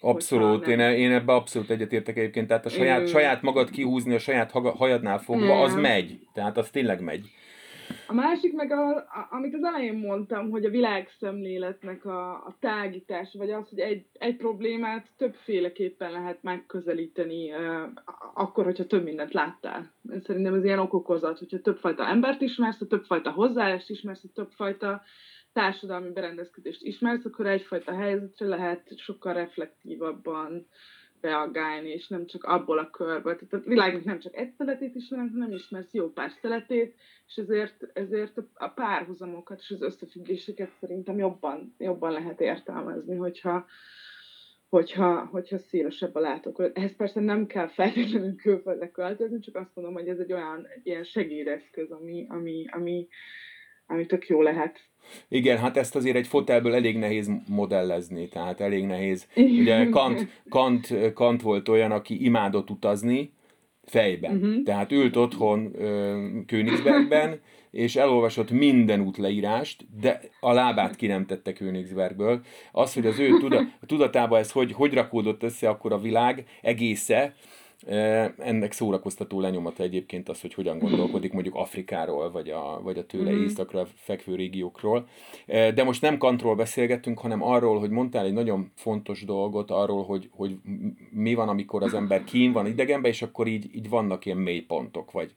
Abszolút, 0.00 0.66
én, 0.66 0.80
e, 0.80 0.96
én 0.96 1.12
ebbe 1.12 1.32
abszolút 1.32 1.70
egyetértek 1.70 2.16
egyébként, 2.16 2.46
tehát 2.46 2.66
a 2.66 2.68
saját, 2.68 3.00
ő... 3.00 3.06
saját 3.06 3.42
magad 3.42 3.70
kihúzni 3.70 4.14
a 4.14 4.18
saját 4.18 4.50
hajadnál 4.50 5.18
fogva, 5.18 5.62
az 5.62 5.74
megy, 5.74 6.18
tehát 6.32 6.58
az 6.58 6.70
tényleg 6.70 7.00
megy. 7.00 7.30
A 8.06 8.12
másik 8.12 8.52
meg, 8.52 8.70
a, 8.70 8.96
a, 8.96 9.26
amit 9.30 9.54
az 9.54 9.64
elején 9.64 9.94
mondtam, 9.98 10.50
hogy 10.50 10.64
a 10.64 10.70
világszemléletnek 10.70 12.04
a, 12.04 12.30
a 12.32 12.56
tágítás, 12.60 13.34
vagy 13.38 13.50
az, 13.50 13.68
hogy 13.68 13.78
egy, 13.78 14.06
egy 14.12 14.36
problémát 14.36 15.06
többféleképpen 15.16 16.10
lehet 16.10 16.42
megközelíteni, 16.42 17.52
uh, 17.52 17.82
akkor, 18.34 18.64
hogyha 18.64 18.86
több 18.86 19.04
mindent 19.04 19.32
láttál. 19.32 19.94
Szerintem 20.24 20.54
ez 20.54 20.64
ilyen 20.64 20.78
okokozat, 20.78 21.38
hogyha 21.38 21.60
többfajta 21.60 22.06
embert 22.06 22.40
ismersz, 22.40 22.78
ha 22.78 22.86
többfajta 22.86 23.30
hozzáállást 23.30 23.90
ismersz, 23.90 24.22
ha 24.22 24.28
többfajta 24.34 25.02
társadalmi 25.52 26.12
berendezkedést 26.12 26.82
ismersz, 26.82 27.24
akkor 27.24 27.46
egyfajta 27.46 27.94
helyzetre 27.94 28.46
lehet 28.46 28.98
sokkal 28.98 29.32
reflektívabban 29.32 30.66
reagálni, 31.20 31.88
és 31.88 32.08
nem 32.08 32.26
csak 32.26 32.44
abból 32.44 32.78
a 32.78 32.90
körből. 32.90 33.36
Tehát 33.36 33.66
a 33.66 33.68
világnak 33.68 34.04
nem 34.04 34.18
csak 34.18 34.36
egy 34.36 34.50
szeletét 34.50 34.94
ismerem, 34.94 35.30
hanem 35.30 35.50
ismersz 35.50 35.92
jó 35.92 36.12
pár 36.12 36.30
szeletét, 36.30 36.94
és 37.26 37.36
ezért, 37.36 37.86
ezért 37.92 38.38
a 38.54 38.68
párhuzamokat 38.68 39.58
és 39.60 39.70
az 39.70 39.82
összefüggéseket 39.82 40.70
szerintem 40.80 41.18
jobban, 41.18 41.74
jobban 41.78 42.12
lehet 42.12 42.40
értelmezni, 42.40 43.16
hogyha, 43.16 43.66
hogyha, 44.68 45.24
hogyha 45.24 45.58
szélesebb 45.58 46.14
a 46.14 46.20
látókör. 46.20 46.70
Ehhez 46.74 46.96
persze 46.96 47.20
nem 47.20 47.46
kell 47.46 47.68
feltétlenül 47.68 48.36
külföldre 48.36 48.90
költözni, 48.90 49.40
csak 49.40 49.56
azt 49.56 49.74
mondom, 49.74 49.94
hogy 49.94 50.08
ez 50.08 50.18
egy 50.18 50.32
olyan 50.32 50.66
egy 50.74 50.86
ilyen 50.86 51.04
segédeszköz, 51.04 51.90
ami, 51.90 52.26
ami, 52.28 52.64
ami, 52.70 53.08
ami 53.86 54.06
tök 54.06 54.28
jó 54.28 54.42
lehet. 54.42 54.80
Igen, 55.28 55.58
hát 55.58 55.76
ezt 55.76 55.96
azért 55.96 56.16
egy 56.16 56.26
fotelből 56.26 56.74
elég 56.74 56.98
nehéz 56.98 57.30
modellezni, 57.48 58.28
tehát 58.28 58.60
elég 58.60 58.84
nehéz. 58.84 59.26
Ugye 59.60 59.88
Kant, 59.88 60.26
Kant, 60.48 61.12
Kant 61.14 61.42
volt 61.42 61.68
olyan, 61.68 61.90
aki 61.90 62.24
imádott 62.24 62.70
utazni 62.70 63.32
fejben. 63.84 64.36
Uh-huh. 64.36 64.62
Tehát 64.62 64.92
ült 64.92 65.16
otthon 65.16 65.72
Königsbergben, 66.46 67.40
és 67.70 67.96
elolvasott 67.96 68.50
minden 68.50 69.00
útleírást, 69.00 69.86
de 70.00 70.20
a 70.40 70.52
lábát 70.52 70.96
ki 70.96 71.06
nem 71.06 71.26
tette 71.26 71.52
Königsbergből. 71.52 72.40
Az, 72.72 72.94
hogy 72.94 73.06
az 73.06 73.18
ő 73.18 73.38
tuda, 73.38 73.62
tudatába 73.86 74.38
ez 74.38 74.50
hogy, 74.50 74.72
hogy 74.72 74.94
rakódott 74.94 75.42
össze 75.42 75.68
akkor 75.68 75.92
a 75.92 75.98
világ 75.98 76.44
egésze, 76.62 77.34
Ennek 78.38 78.72
szórakoztató 78.72 79.40
lenyomata 79.40 79.82
egyébként 79.82 80.28
az, 80.28 80.40
hogy 80.40 80.54
hogyan 80.54 80.78
gondolkodik 80.78 81.32
mondjuk 81.32 81.54
Afrikáról, 81.54 82.30
vagy 82.30 82.50
a, 82.50 82.80
vagy 82.82 82.98
a 82.98 83.06
tőle 83.06 83.30
mm. 83.30 83.42
északra 83.42 83.86
fekvő 83.94 84.34
régiókról. 84.34 85.08
De 85.46 85.84
most 85.84 86.02
nem 86.02 86.18
kantról 86.18 86.54
beszélgettünk, 86.54 87.18
hanem 87.18 87.42
arról, 87.42 87.78
hogy 87.78 87.90
mondtál 87.90 88.24
egy 88.24 88.32
nagyon 88.32 88.72
fontos 88.74 89.24
dolgot, 89.24 89.70
arról, 89.70 90.04
hogy, 90.04 90.28
hogy 90.30 90.56
mi 91.10 91.34
van, 91.34 91.48
amikor 91.48 91.82
az 91.82 91.94
ember 91.94 92.24
kín 92.24 92.52
van 92.52 92.66
idegenben, 92.66 93.10
és 93.10 93.22
akkor 93.22 93.46
így, 93.46 93.74
így 93.74 93.88
vannak 93.88 94.26
ilyen 94.26 94.38
mélypontok, 94.38 95.12
vagy, 95.12 95.34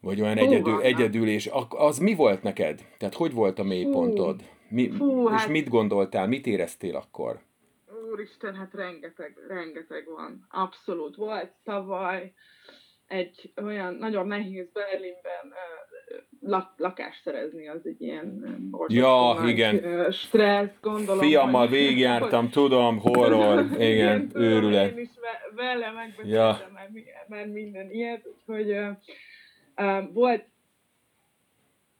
vagy 0.00 0.20
olyan 0.20 0.38
egyedül, 0.38 0.82
egyedül, 0.82 1.28
és 1.28 1.50
az 1.68 1.98
mi 1.98 2.14
volt 2.14 2.42
neked? 2.42 2.86
Tehát 2.98 3.14
hogy 3.14 3.32
volt 3.32 3.58
a 3.58 3.64
mélypontod? 3.64 4.42
Mi, 4.68 4.90
Fú, 4.90 5.28
és 5.28 5.40
hát... 5.40 5.48
mit 5.48 5.68
gondoltál, 5.68 6.26
mit 6.26 6.46
éreztél 6.46 6.96
akkor? 6.96 7.40
Úristen, 8.16 8.54
hát 8.54 8.74
rengeteg, 8.74 9.36
rengeteg 9.48 10.06
van. 10.06 10.46
Abszolút. 10.50 11.16
Volt 11.16 11.50
tavaly 11.64 12.32
egy 13.06 13.52
olyan 13.62 13.94
nagyon 13.94 14.26
nehéz 14.26 14.66
Berlinben 14.72 15.52
lak, 16.40 16.72
lakást 16.76 17.22
szerezni, 17.22 17.68
az 17.68 17.80
egy 17.86 18.00
ilyen 18.00 18.58
ja, 18.86 19.42
igen. 19.46 20.10
stressz, 20.12 20.80
gondolom. 20.80 21.20
Fiammal 21.20 21.68
végigjártam, 21.68 22.40
hogy, 22.40 22.50
tudom, 22.50 22.98
horror, 22.98 23.60
igen, 23.64 23.90
igen 23.90 24.30
őrület. 24.34 24.96
Én 24.96 24.98
is 24.98 25.08
vele 25.54 25.90
megbeszéltem 25.90 26.34
ja. 26.34 26.70
már, 26.72 26.90
már 27.28 27.46
minden 27.46 27.90
ilyet, 27.90 28.28
hogy 28.46 28.70
uh, 28.70 28.88
uh, 29.76 30.12
volt, 30.12 30.44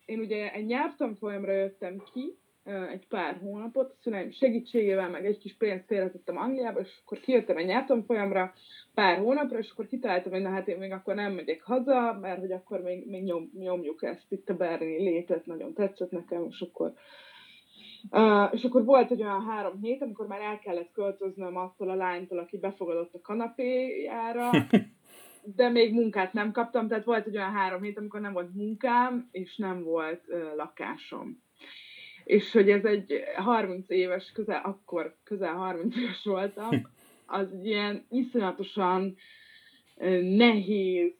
én 0.04 0.18
ugye 0.18 0.52
egy 0.52 0.66
nyelvtanfolyamra 0.66 1.52
jöttem 1.52 2.02
ki, 2.12 2.38
egy 2.66 3.06
pár 3.06 3.38
hónapot, 3.40 3.90
a 3.90 3.96
szüleim 4.02 4.30
segítségével, 4.30 5.10
meg 5.10 5.26
egy 5.26 5.38
kis 5.38 5.56
pénzt 5.56 5.86
félretettem 5.86 6.36
Angliába, 6.36 6.80
és 6.80 7.00
akkor 7.04 7.18
kijöttem 7.18 7.56
egy 7.56 7.66
nyelvtanfolyamra 7.66 8.52
pár 8.94 9.18
hónapra, 9.18 9.58
és 9.58 9.70
akkor 9.70 9.86
kitaláltam, 9.86 10.32
hogy 10.32 10.42
na 10.42 10.50
hát 10.50 10.68
én 10.68 10.78
még 10.78 10.92
akkor 10.92 11.14
nem 11.14 11.32
megyek 11.32 11.62
haza, 11.62 12.18
mert 12.20 12.40
hogy 12.40 12.52
akkor 12.52 12.80
még, 12.80 13.06
még 13.06 13.22
nyom, 13.22 13.50
nyomjuk 13.58 14.02
ezt 14.02 14.32
itt 14.32 14.48
a 14.48 14.56
berlini 14.56 15.02
létet, 15.02 15.46
nagyon 15.46 15.74
tetszett 15.74 16.10
nekem, 16.10 16.46
és 16.48 16.60
akkor 16.60 16.92
Uh, 18.10 18.48
és 18.52 18.64
akkor 18.64 18.84
volt 18.84 19.10
egy 19.10 19.22
olyan 19.22 19.44
három 19.44 19.80
hét, 19.80 20.02
amikor 20.02 20.26
már 20.26 20.40
el 20.40 20.58
kellett 20.58 20.92
költöznöm 20.92 21.56
attól 21.56 21.90
a 21.90 21.94
lánytól, 21.94 22.38
aki 22.38 22.58
befogadott 22.58 23.14
a 23.14 23.20
kanapéjára, 23.20 24.50
de 25.56 25.68
még 25.68 25.92
munkát 25.92 26.32
nem 26.32 26.52
kaptam, 26.52 26.88
tehát 26.88 27.04
volt 27.04 27.26
egy 27.26 27.36
olyan 27.36 27.52
három 27.52 27.82
hét, 27.82 27.98
amikor 27.98 28.20
nem 28.20 28.32
volt 28.32 28.54
munkám, 28.54 29.28
és 29.30 29.56
nem 29.56 29.82
volt 29.82 30.22
uh, 30.28 30.56
lakásom 30.56 31.44
és 32.26 32.52
hogy 32.52 32.70
ez 32.70 32.84
egy 32.84 33.24
30 33.36 33.90
éves, 33.90 34.32
közel, 34.32 34.60
akkor 34.64 35.16
közel 35.24 35.54
30 35.54 35.96
éves 35.96 36.24
voltam, 36.24 36.90
az 37.26 37.48
ilyen 37.62 38.06
iszonyatosan 38.10 39.16
nehéz, 40.20 41.12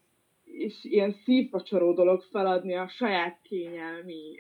és 0.45 0.85
ilyen 0.85 1.13
szívvacsoró 1.13 1.93
dolog 1.93 2.23
feladni 2.23 2.75
a 2.75 2.89
saját 2.89 3.39
kényelmi 3.43 4.35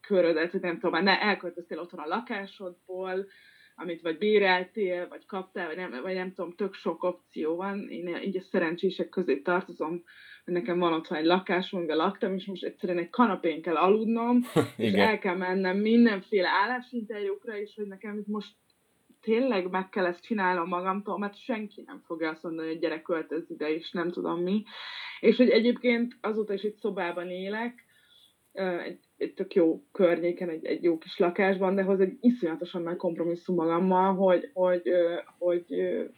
körödet, 0.00 0.50
hogy 0.50 0.60
nem 0.60 0.78
tudom, 0.78 1.02
ne 1.02 1.20
elköltöztél 1.20 1.78
otthon 1.78 2.00
a 2.00 2.06
lakásodból, 2.06 3.26
amit 3.80 4.02
vagy 4.02 4.18
béreltél, 4.18 5.08
vagy 5.08 5.26
kaptál, 5.26 5.66
vagy 5.66 5.76
nem, 5.76 6.02
vagy 6.02 6.14
nem 6.14 6.32
tudom, 6.32 6.54
tök 6.54 6.74
sok 6.74 7.02
opció 7.02 7.56
van. 7.56 7.88
Én 7.88 8.16
így 8.24 8.36
a 8.36 8.42
szerencsések 8.50 9.08
közé 9.08 9.36
tartozom, 9.36 10.04
nekem 10.44 10.78
van 10.78 10.92
otthon 10.92 11.18
egy 11.18 11.24
lakásom, 11.24 11.78
amiben 11.78 11.96
laktam, 11.96 12.34
és 12.34 12.46
most 12.46 12.64
egyszerűen 12.64 12.98
egy 12.98 13.10
kanapén 13.10 13.62
kell 13.62 13.76
aludnom, 13.76 14.40
és 14.76 14.92
el 14.92 15.18
kell 15.18 15.36
mennem 15.36 15.76
mindenféle 15.76 16.48
állásinterjúkra, 16.48 17.58
és 17.58 17.74
hogy 17.74 17.86
nekem 17.86 18.18
itt 18.18 18.26
most 18.26 18.54
tényleg 19.20 19.70
meg 19.70 19.88
kell 19.88 20.06
ezt 20.06 20.22
csinálnom 20.22 20.68
magamtól, 20.68 21.18
mert 21.18 21.42
senki 21.42 21.82
nem 21.86 22.02
fogja 22.06 22.30
azt 22.30 22.42
mondani, 22.42 22.68
hogy 22.68 22.78
gyerek 22.78 23.02
költöz 23.02 23.50
ide, 23.50 23.74
és 23.74 23.90
nem 23.90 24.10
tudom 24.10 24.42
mi. 24.42 24.62
És 25.20 25.36
hogy 25.36 25.50
egyébként 25.50 26.16
azóta 26.20 26.52
is 26.52 26.62
egy 26.62 26.76
szobában 26.76 27.30
élek, 27.30 27.84
egy, 28.84 29.00
egy 29.18 29.34
tök 29.34 29.54
jó 29.54 29.82
környéken, 29.92 30.48
egy, 30.48 30.64
egy 30.64 30.82
jó 30.82 30.98
kis 30.98 31.18
lakásban, 31.18 31.74
de 31.74 31.82
hoz 31.82 32.00
egy 32.00 32.16
iszonyatosan 32.20 32.82
nagy 32.82 32.96
kompromisszum 32.96 33.54
magammal, 33.54 34.14
hogy, 34.14 34.50
hogy, 34.54 34.82
hogy, 35.38 35.64
hogy 35.68 36.10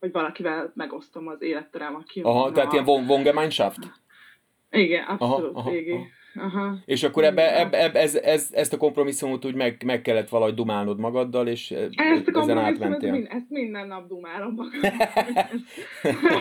hogy 0.00 0.12
valakivel 0.12 0.72
megosztom 0.74 1.28
az 1.28 1.42
életterem, 1.42 1.94
aki... 1.94 2.20
Aha, 2.20 2.52
tehát 2.52 2.72
ilyen 2.72 2.88
Wohngemeinschaft? 2.88 3.78
Igen, 4.70 5.04
abszolút, 5.04 5.56
aha, 5.56 5.70
aha. 5.70 5.78
Aha. 5.92 6.04
Aha. 6.36 6.78
És 6.84 7.02
akkor 7.02 7.24
ebbe, 7.24 7.60
ebbe, 7.60 7.82
ebbe, 7.82 8.00
ez, 8.00 8.14
ez, 8.14 8.48
ezt 8.52 8.72
a 8.72 8.76
kompromisszumot 8.76 9.44
úgy 9.44 9.54
meg, 9.54 9.82
meg 9.84 10.02
kellett 10.02 10.28
valahogy 10.28 10.54
dumálnod 10.54 10.98
magaddal, 10.98 11.46
és 11.48 11.70
ezt 11.70 12.28
a 12.32 12.40
ezen 12.40 12.58
átmentél. 12.58 13.12
Mind, 13.12 13.26
ezt 13.30 13.50
minden 13.50 13.86
nap 13.86 14.06
dumálom 14.06 14.54
magam. 14.54 14.80
ez, 14.82 15.60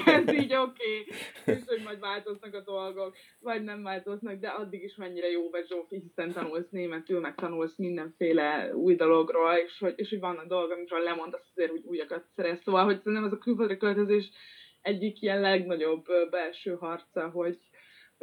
ez 0.28 0.34
így 0.34 0.54
oké, 0.54 0.58
okay. 0.58 1.56
és 1.56 1.62
hogy 1.66 1.82
majd 1.84 2.00
változnak 2.00 2.54
a 2.54 2.62
dolgok, 2.62 3.16
vagy 3.40 3.64
nem 3.64 3.84
változnak, 3.84 4.40
de 4.40 4.48
addig 4.48 4.84
is 4.84 4.96
mennyire 4.96 5.28
jó 5.28 5.50
vagy 5.50 5.68
Zsófi, 5.68 6.00
hiszen 6.00 6.32
tanulsz 6.32 6.70
németül, 6.70 7.20
meg 7.20 7.36
tanulsz 7.36 7.78
mindenféle 7.78 8.72
új 8.74 8.96
dologról, 8.96 9.54
és 9.54 9.80
hogy, 9.80 9.94
és 9.96 10.10
hogy 10.10 10.20
vannak 10.20 10.48
dolgok, 10.48 10.72
amikről 10.72 11.04
lemondasz 11.04 11.50
azért, 11.56 11.72
hogy 11.72 11.84
újakat 11.86 12.26
szerez. 12.36 12.60
Szóval, 12.64 12.84
hogy 12.84 13.00
nem 13.04 13.24
az 13.24 13.32
a 13.32 13.38
külföldre 13.38 13.78
költözés 13.78 14.32
egyik 14.86 15.22
ilyen 15.22 15.42
legnagyobb 15.42 16.06
belső 16.30 16.76
harca, 16.80 17.30
hogy, 17.30 17.60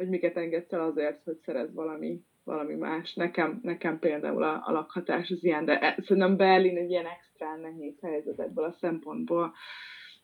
hogy 0.03 0.11
miket 0.11 0.37
engedsz 0.37 0.73
el 0.73 0.81
azért, 0.81 1.23
hogy 1.23 1.37
szerez 1.45 1.73
valami, 1.73 2.21
valami 2.43 2.73
más. 2.73 3.13
Nekem, 3.13 3.59
nekem 3.63 3.99
például 3.99 4.43
a, 4.43 4.63
a 4.65 4.71
lakhatás 4.71 5.29
az 5.29 5.43
ilyen, 5.43 5.65
de 5.65 5.79
e, 5.79 5.95
szerintem 6.01 6.37
Berlin 6.37 6.77
egy 6.77 6.89
ilyen 6.89 7.05
extra 7.05 7.55
nehéz 7.61 7.95
helyzet 8.01 8.39
ebből 8.39 8.65
a 8.65 8.75
szempontból. 8.79 9.53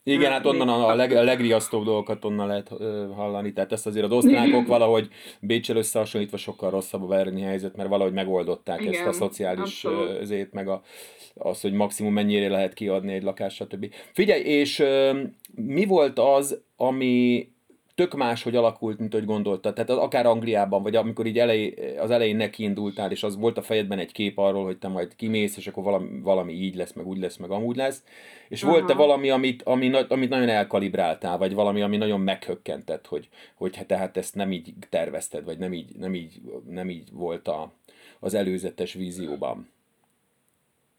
Igen, 0.04 0.32
hát 0.32 0.46
onnan 0.46 0.70
a, 0.70 0.96
leg, 0.96 1.12
a 1.12 1.24
legriasztóbb 1.24 1.84
dolgokat 1.84 2.26
onnan 2.26 2.48
lehet 2.48 2.72
uh, 2.72 2.80
hallani, 3.16 3.54
tehát 3.54 3.72
ezt 3.72 3.88
azért 3.88 4.06
az 4.06 4.12
osztrákok 4.12 4.68
valahogy 4.78 5.08
Bécsel 5.42 5.76
összehasonlítva 5.76 6.38
sokkal 6.38 6.70
rosszabb 6.70 7.04
a 7.04 7.08
berlini 7.08 7.42
helyzet, 7.42 7.76
mert 7.76 7.90
valahogy 7.90 8.14
megoldották 8.14 8.82
Igen, 8.82 8.94
ezt 8.94 9.06
a 9.06 9.12
szociális 9.12 9.86
zét, 10.22 10.54
meg 10.54 10.68
a, 10.68 10.82
az, 11.34 11.62
hogy 11.62 11.74
maximum 11.74 12.14
mennyire 12.14 12.50
lehet 12.50 12.74
kiadni 12.74 13.14
egy 13.14 13.24
lakást, 13.24 13.56
stb. 13.56 13.94
Figyelj, 14.14 14.42
és 14.42 14.80
uh, 14.80 15.20
mi 15.56 15.86
volt 15.86 16.20
az, 16.20 16.62
ami 16.76 17.48
tök 18.00 18.16
más, 18.16 18.44
hogy 18.44 18.56
alakult, 18.56 19.00
mint 19.00 19.14
hogy 19.14 19.26
gondoltad. 19.26 19.74
Tehát 19.74 19.90
az, 19.90 19.98
akár 19.98 20.26
Angliában, 20.26 20.84
vagy 20.84 20.96
amikor 20.96 21.26
így 21.26 21.40
elej, 21.40 21.74
az 21.98 22.12
elején 22.12 22.36
neki 22.36 22.64
indultál, 22.64 23.12
és 23.12 23.24
az 23.24 23.38
volt 23.38 23.58
a 23.58 23.62
fejedben 23.62 24.00
egy 24.00 24.12
kép 24.12 24.38
arról, 24.38 24.66
hogy 24.66 24.78
te 24.78 24.88
majd 24.88 25.16
kimész, 25.16 25.58
és 25.58 25.68
akkor 25.68 25.84
valami, 25.84 26.20
valami 26.22 26.54
így 26.54 26.76
lesz, 26.76 26.94
meg 26.94 27.08
úgy 27.08 27.18
lesz, 27.18 27.38
meg 27.38 27.52
amúgy 27.52 27.76
lesz. 27.76 28.04
És 28.50 28.64
Aha. 28.64 28.72
volt-e 28.72 28.94
valami, 28.94 29.30
amit, 29.30 29.64
ami, 29.64 29.92
amit 30.08 30.30
nagyon 30.30 30.50
elkalibráltál, 30.50 31.38
vagy 31.38 31.54
valami, 31.54 31.82
ami 31.82 31.98
nagyon 31.98 32.22
meghökkentett, 32.22 33.08
hogy, 33.08 33.30
hogy 33.56 33.76
hát 33.76 33.88
tehát 33.88 34.18
ezt 34.18 34.36
nem 34.36 34.52
így 34.52 34.74
tervezted, 34.90 35.46
vagy 35.46 35.58
nem 35.58 35.74
így, 35.74 35.96
nem 35.96 36.16
így, 36.16 36.42
nem 36.70 36.90
így 36.90 37.10
volt 37.12 37.48
a, 37.48 37.72
az 38.20 38.34
előzetes 38.34 38.94
vízióban? 38.94 39.70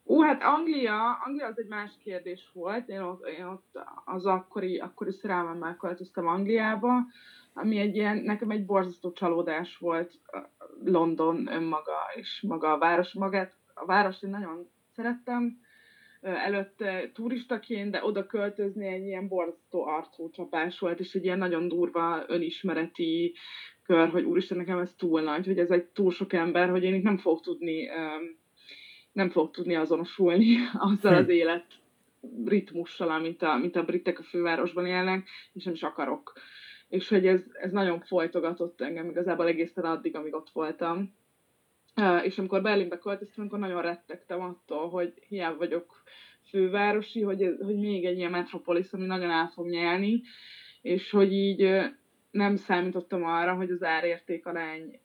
Ú, 0.05 0.23
hát 0.23 0.43
Anglia, 0.43 1.19
Anglia 1.25 1.47
az 1.47 1.59
egy 1.59 1.69
más 1.69 1.93
kérdés 2.03 2.51
volt. 2.53 2.89
Én 2.89 3.01
ott, 3.01 3.27
én 3.27 3.45
ott 3.45 3.79
az 4.05 4.27
akkori, 4.27 4.79
akkori 4.79 5.13
szerelmemmel 5.13 5.77
költöztem 5.77 6.27
Angliába, 6.27 6.93
ami 7.53 7.79
egy 7.79 7.97
ilyen, 7.97 8.17
nekem 8.17 8.51
egy 8.51 8.67
borzasztó 8.67 9.13
csalódás 9.13 9.77
volt 9.77 10.19
London 10.85 11.47
önmaga, 11.47 11.97
és 12.15 12.45
maga 12.49 12.73
a 12.73 12.79
város 12.79 13.13
magát. 13.13 13.55
A 13.75 13.85
várost 13.85 14.23
én 14.23 14.31
nagyon 14.31 14.71
szerettem, 14.95 15.61
előtte 16.21 17.11
turistaként, 17.13 17.91
de 17.91 18.05
oda 18.05 18.27
költözni 18.27 18.87
egy 18.87 19.05
ilyen 19.05 19.29
borzasztó 19.29 19.87
arcócsapás 19.87 20.79
volt, 20.79 21.01
és 21.01 21.15
egy 21.15 21.25
ilyen 21.25 21.39
nagyon 21.39 21.69
durva 21.69 22.25
önismereti 22.27 23.35
kör, 23.83 24.09
hogy 24.09 24.25
úristen, 24.25 24.57
nekem 24.57 24.79
ez 24.79 24.95
túl 24.95 25.21
nagy, 25.21 25.47
hogy 25.47 25.59
ez 25.59 25.71
egy 25.71 25.85
túl 25.85 26.11
sok 26.11 26.33
ember, 26.33 26.71
hogy 26.71 26.85
én 26.85 26.95
itt 26.95 27.03
nem 27.03 27.19
fogok 27.19 27.43
tudni 27.43 27.89
um, 27.89 28.39
nem 29.13 29.31
fog 29.31 29.51
tudni 29.51 29.75
azonosulni 29.75 30.57
azzal 30.91 31.15
az 31.15 31.25
hm. 31.25 31.31
élet 31.31 31.67
ritmussal, 32.45 33.11
amit 33.11 33.43
a, 33.43 33.57
mint 33.57 33.77
a 33.77 33.85
britek 33.85 34.19
a 34.19 34.23
fővárosban 34.23 34.87
élnek, 34.87 35.29
és 35.53 35.65
nem 35.65 35.75
is 35.75 35.83
akarok. 35.83 36.33
És 36.89 37.09
hogy 37.09 37.27
ez, 37.27 37.43
ez 37.53 37.73
nagyon 37.73 38.01
folytogatott 38.01 38.81
engem 38.81 39.09
igazából 39.09 39.47
egészen 39.47 39.85
addig, 39.85 40.17
amíg 40.17 40.35
ott 40.35 40.51
voltam. 40.53 41.15
És 42.23 42.39
amikor 42.39 42.63
Berlinbe 42.63 42.99
költöztem, 42.99 43.45
akkor 43.47 43.59
nagyon 43.59 43.83
rettegtem 43.83 44.41
attól, 44.41 44.89
hogy 44.89 45.13
hiába 45.29 45.57
vagyok 45.57 46.03
fővárosi, 46.49 47.23
hogy, 47.23 47.43
ez, 47.43 47.61
hogy 47.61 47.77
még 47.77 48.05
egy 48.05 48.17
ilyen 48.17 48.31
metropolis, 48.31 48.93
ami 48.93 49.07
nagyon 49.07 49.31
el 49.31 49.51
fog 49.55 49.69
nyelni, 49.69 50.23
és 50.83 51.11
hogy 51.11 51.33
így 51.33 51.81
nem 52.31 52.57
számítottam 52.57 53.25
arra, 53.25 53.55
hogy 53.55 53.71
az 53.71 53.83
árérték 53.83 54.47
arány 54.47 55.01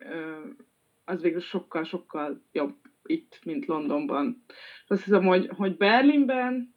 az 1.06 1.22
végül 1.22 1.40
sokkal-sokkal 1.40 2.42
jobb 2.52 2.76
itt, 3.06 3.40
mint 3.44 3.66
Londonban. 3.66 4.44
Azt 4.88 5.04
hiszem, 5.04 5.26
hogy, 5.26 5.48
hogy 5.48 5.78
Berlinben, 5.78 6.74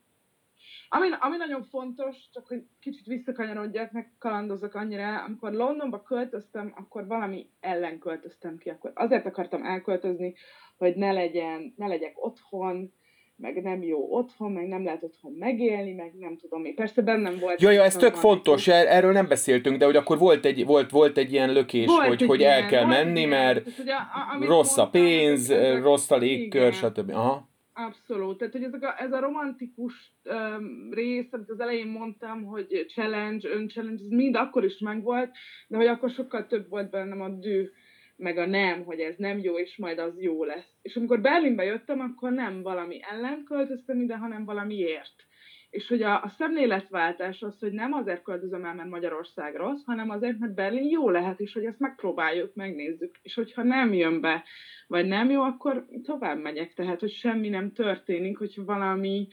ami, 0.89 1.09
ami 1.21 1.37
nagyon 1.37 1.63
fontos, 1.63 2.17
csak 2.33 2.47
hogy 2.47 2.67
kicsit 2.81 3.07
visszakanyarodjak, 3.07 3.93
meg 3.93 4.13
kalandozok 4.19 4.75
annyira, 4.75 5.25
amikor 5.25 5.53
Londonba 5.53 6.03
költöztem, 6.03 6.73
akkor 6.77 7.07
valami 7.07 7.51
ellen 7.61 7.99
költöztem 7.99 8.59
ki, 8.59 8.69
akkor 8.71 8.93
azért 8.95 9.27
akartam 9.27 9.65
elköltözni, 9.65 10.35
hogy 10.77 10.97
ne 10.97 11.13
legyen, 11.13 11.75
ne 11.77 11.87
legyek 11.87 12.25
otthon, 12.25 12.93
meg 13.39 13.63
nem 13.63 13.83
jó 13.83 14.13
otthon, 14.15 14.53
meg 14.53 14.69
nem 14.69 14.85
lehet 14.85 15.03
otthon 15.03 15.33
megélni, 15.33 15.93
meg 15.93 16.13
nem 16.19 16.37
tudom 16.37 16.65
én. 16.65 16.75
Persze 16.75 17.03
bennem 17.03 17.39
volt... 17.39 17.61
Ja, 17.61 17.71
ja, 17.71 17.83
ez 17.83 17.97
tök 17.97 18.15
fontos, 18.15 18.69
er, 18.69 18.87
erről 18.87 19.13
nem 19.13 19.29
beszéltünk, 19.29 19.77
de 19.77 19.85
hogy 19.85 19.97
akkor 19.97 20.19
volt 20.19 20.45
egy, 20.45 20.65
volt, 20.65 20.91
volt 20.91 21.19
egy 21.19 21.33
ilyen 21.33 21.53
lökés, 21.53 21.87
volt 21.87 22.07
hogy, 22.07 22.23
hogy 22.23 22.43
el 22.43 22.67
kell 22.67 22.85
menni, 22.85 23.25
mert 23.25 23.65
tehát, 23.65 23.79
ugye, 23.79 23.95
a, 23.95 24.47
rossz 24.47 24.77
a 24.77 24.89
pénz, 24.89 25.49
mondtam, 25.49 25.83
rossz 25.83 26.11
a 26.11 26.17
légkör, 26.17 26.73
stb. 26.73 27.11
Aha. 27.11 27.49
Abszolút. 27.73 28.39
Tehát, 28.39 28.53
hogy 28.53 28.63
ez 28.63 28.73
a, 28.73 28.95
ez 28.99 29.13
a 29.13 29.21
romantikus 29.21 30.13
um, 30.25 30.89
rész, 30.91 31.27
amit 31.31 31.51
az 31.51 31.61
elején 31.61 31.87
mondtam, 31.87 32.45
hogy 32.45 32.87
challenge, 32.95 33.49
ön-challenge, 33.49 34.03
ez 34.03 34.09
mind 34.09 34.37
akkor 34.37 34.65
is 34.65 34.79
megvolt, 34.79 35.31
de 35.69 35.77
hogy 35.77 35.87
akkor 35.87 36.11
sokkal 36.11 36.47
több 36.47 36.69
volt 36.69 36.91
bennem 36.91 37.21
a 37.21 37.29
dű, 37.29 37.71
meg 38.19 38.39
a 38.39 38.47
nem, 38.47 38.85
hogy 38.85 39.01
ez 39.01 39.15
nem 39.17 39.39
jó, 39.39 39.59
és 39.59 39.77
majd 39.77 39.99
az 39.99 40.21
jó 40.21 40.45
lesz. 40.45 40.79
És 40.83 40.97
amikor 40.97 41.21
Berlinbe 41.21 41.65
jöttem, 41.65 42.01
akkor 42.01 42.33
nem 42.33 42.63
valami 42.63 43.01
ellen 43.11 43.45
költöztem 43.45 44.01
ide, 44.01 44.17
hanem 44.17 44.45
valamiért. 44.45 45.27
És 45.71 45.89
hogy 45.89 46.03
a, 46.03 46.23
a 46.23 46.35
szemléletváltás 46.39 47.43
az, 47.43 47.59
hogy 47.59 47.73
nem 47.73 47.93
azért 47.93 48.23
költözöm 48.23 48.65
el, 48.65 48.75
mert 48.75 48.89
Magyarország 48.89 49.55
rossz, 49.55 49.85
hanem 49.85 50.11
azért, 50.11 50.39
mert 50.39 50.55
Berlin 50.55 50.89
jó 50.89 51.11
lehet, 51.11 51.41
és 51.41 51.53
hogy 51.53 51.65
ezt 51.65 51.79
megpróbáljuk, 51.79 52.55
megnézzük. 52.55 53.19
És 53.23 53.35
hogyha 53.35 53.63
nem 53.63 53.93
jön 53.93 54.21
be, 54.21 54.45
vagy 54.87 55.07
nem 55.07 55.31
jó, 55.31 55.43
akkor 55.43 55.87
tovább 56.03 56.41
megyek. 56.41 56.75
Tehát, 56.75 57.01
hogy 57.01 57.13
semmi 57.13 57.49
nem 57.49 57.73
történik, 57.73 58.39
hogy 58.39 58.55
valami, 58.65 59.29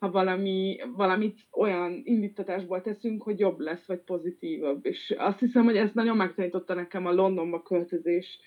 ha 0.00 0.10
valami, 0.10 0.80
valamit 0.96 1.38
olyan 1.50 2.00
indítatásból 2.04 2.82
teszünk, 2.82 3.22
hogy 3.22 3.38
jobb 3.38 3.58
lesz, 3.58 3.86
vagy 3.86 3.98
pozitívabb. 3.98 4.86
És 4.86 5.14
azt 5.18 5.38
hiszem, 5.38 5.64
hogy 5.64 5.76
ez 5.76 5.90
nagyon 5.92 6.16
megtanította 6.16 6.74
nekem 6.74 7.06
a 7.06 7.12
Londonba 7.12 7.62
költözés 7.62 8.38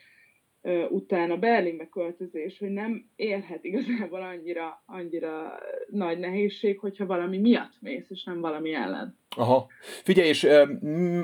után 0.90 1.32
a 1.32 1.38
Berlinbe 1.38 1.90
költözés, 1.90 2.60
hogy 2.60 2.70
nem 2.70 3.10
érhet 3.16 3.64
igazából 3.64 4.22
annyira, 4.22 4.84
annyira 4.86 5.60
nagy 5.90 6.20
nehézség, 6.20 6.80
hogyha 6.80 7.06
valami 7.06 7.38
miatt 7.38 7.74
mész, 7.80 8.10
és 8.10 8.24
nem 8.24 8.40
valami 8.40 8.74
ellen. 8.74 9.18
Aha. 9.36 9.68
Figyelj, 9.80 10.28
és 10.28 10.48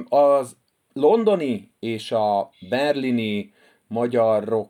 az 0.09 0.57
londoni 0.93 1.71
és 1.79 2.11
a 2.11 2.49
berlini 2.69 3.53
magyarok 3.87 4.69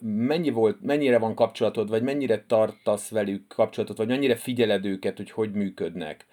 mennyi 0.00 0.50
volt, 0.50 0.80
mennyire 0.80 1.18
van 1.18 1.34
kapcsolatod, 1.34 1.88
vagy 1.88 2.02
mennyire 2.02 2.44
tartasz 2.46 3.10
velük 3.10 3.46
kapcsolatot, 3.46 3.96
vagy 3.96 4.08
mennyire 4.08 4.36
figyeled 4.36 4.84
őket, 4.84 5.16
hogy 5.16 5.30
hogy 5.30 5.52
működnek? 5.52 6.26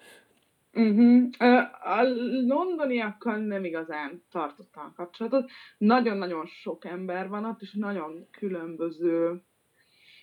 Uh-huh. 0.72 1.28
A 1.82 2.02
londoniakkal 2.46 3.36
nem 3.36 3.64
igazán 3.64 4.22
tartottam 4.30 4.84
a 4.84 4.92
kapcsolatot. 4.96 5.50
Nagyon-nagyon 5.78 6.46
sok 6.46 6.84
ember 6.84 7.28
van 7.28 7.44
ott, 7.44 7.60
és 7.60 7.72
nagyon 7.72 8.28
különböző 8.30 9.42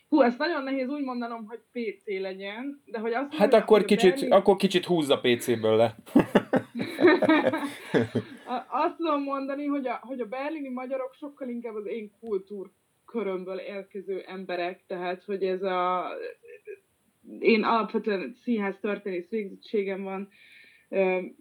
Hú, 0.10 0.22
ezt 0.22 0.38
nagyon 0.38 0.64
nehéz 0.64 0.90
úgy 0.90 1.04
mondanom, 1.04 1.46
hogy 1.46 1.60
PC 1.72 2.22
legyen, 2.22 2.82
de 2.86 3.00
hogy 3.00 3.14
azt 3.14 3.34
Hát 3.34 3.54
akkor 3.54 3.86
kicsit, 3.86 4.14
Berlin... 4.14 4.32
akkor 4.32 4.56
kicsit 4.56 4.86
húzza 4.86 5.20
PC-ből 5.20 5.76
le. 5.76 5.96
azt 8.68 8.96
tudom 8.98 9.24
mondani, 9.24 9.66
hogy 9.66 9.88
a, 9.88 10.00
hogy 10.02 10.20
a 10.20 10.26
berlini 10.26 10.70
magyarok 10.70 11.14
sokkal 11.14 11.48
inkább 11.48 11.76
az 11.76 11.86
én 11.86 12.12
kultúrkörömből 12.20 13.58
érkező 13.58 14.24
emberek, 14.28 14.84
tehát 14.88 15.24
hogy 15.24 15.44
ez 15.44 15.64
a 15.64 16.10
én 17.40 17.64
alapvetően 17.64 18.36
színház 18.44 18.76
történész 18.82 19.30
végzettségem 19.30 20.04
van, 20.04 20.30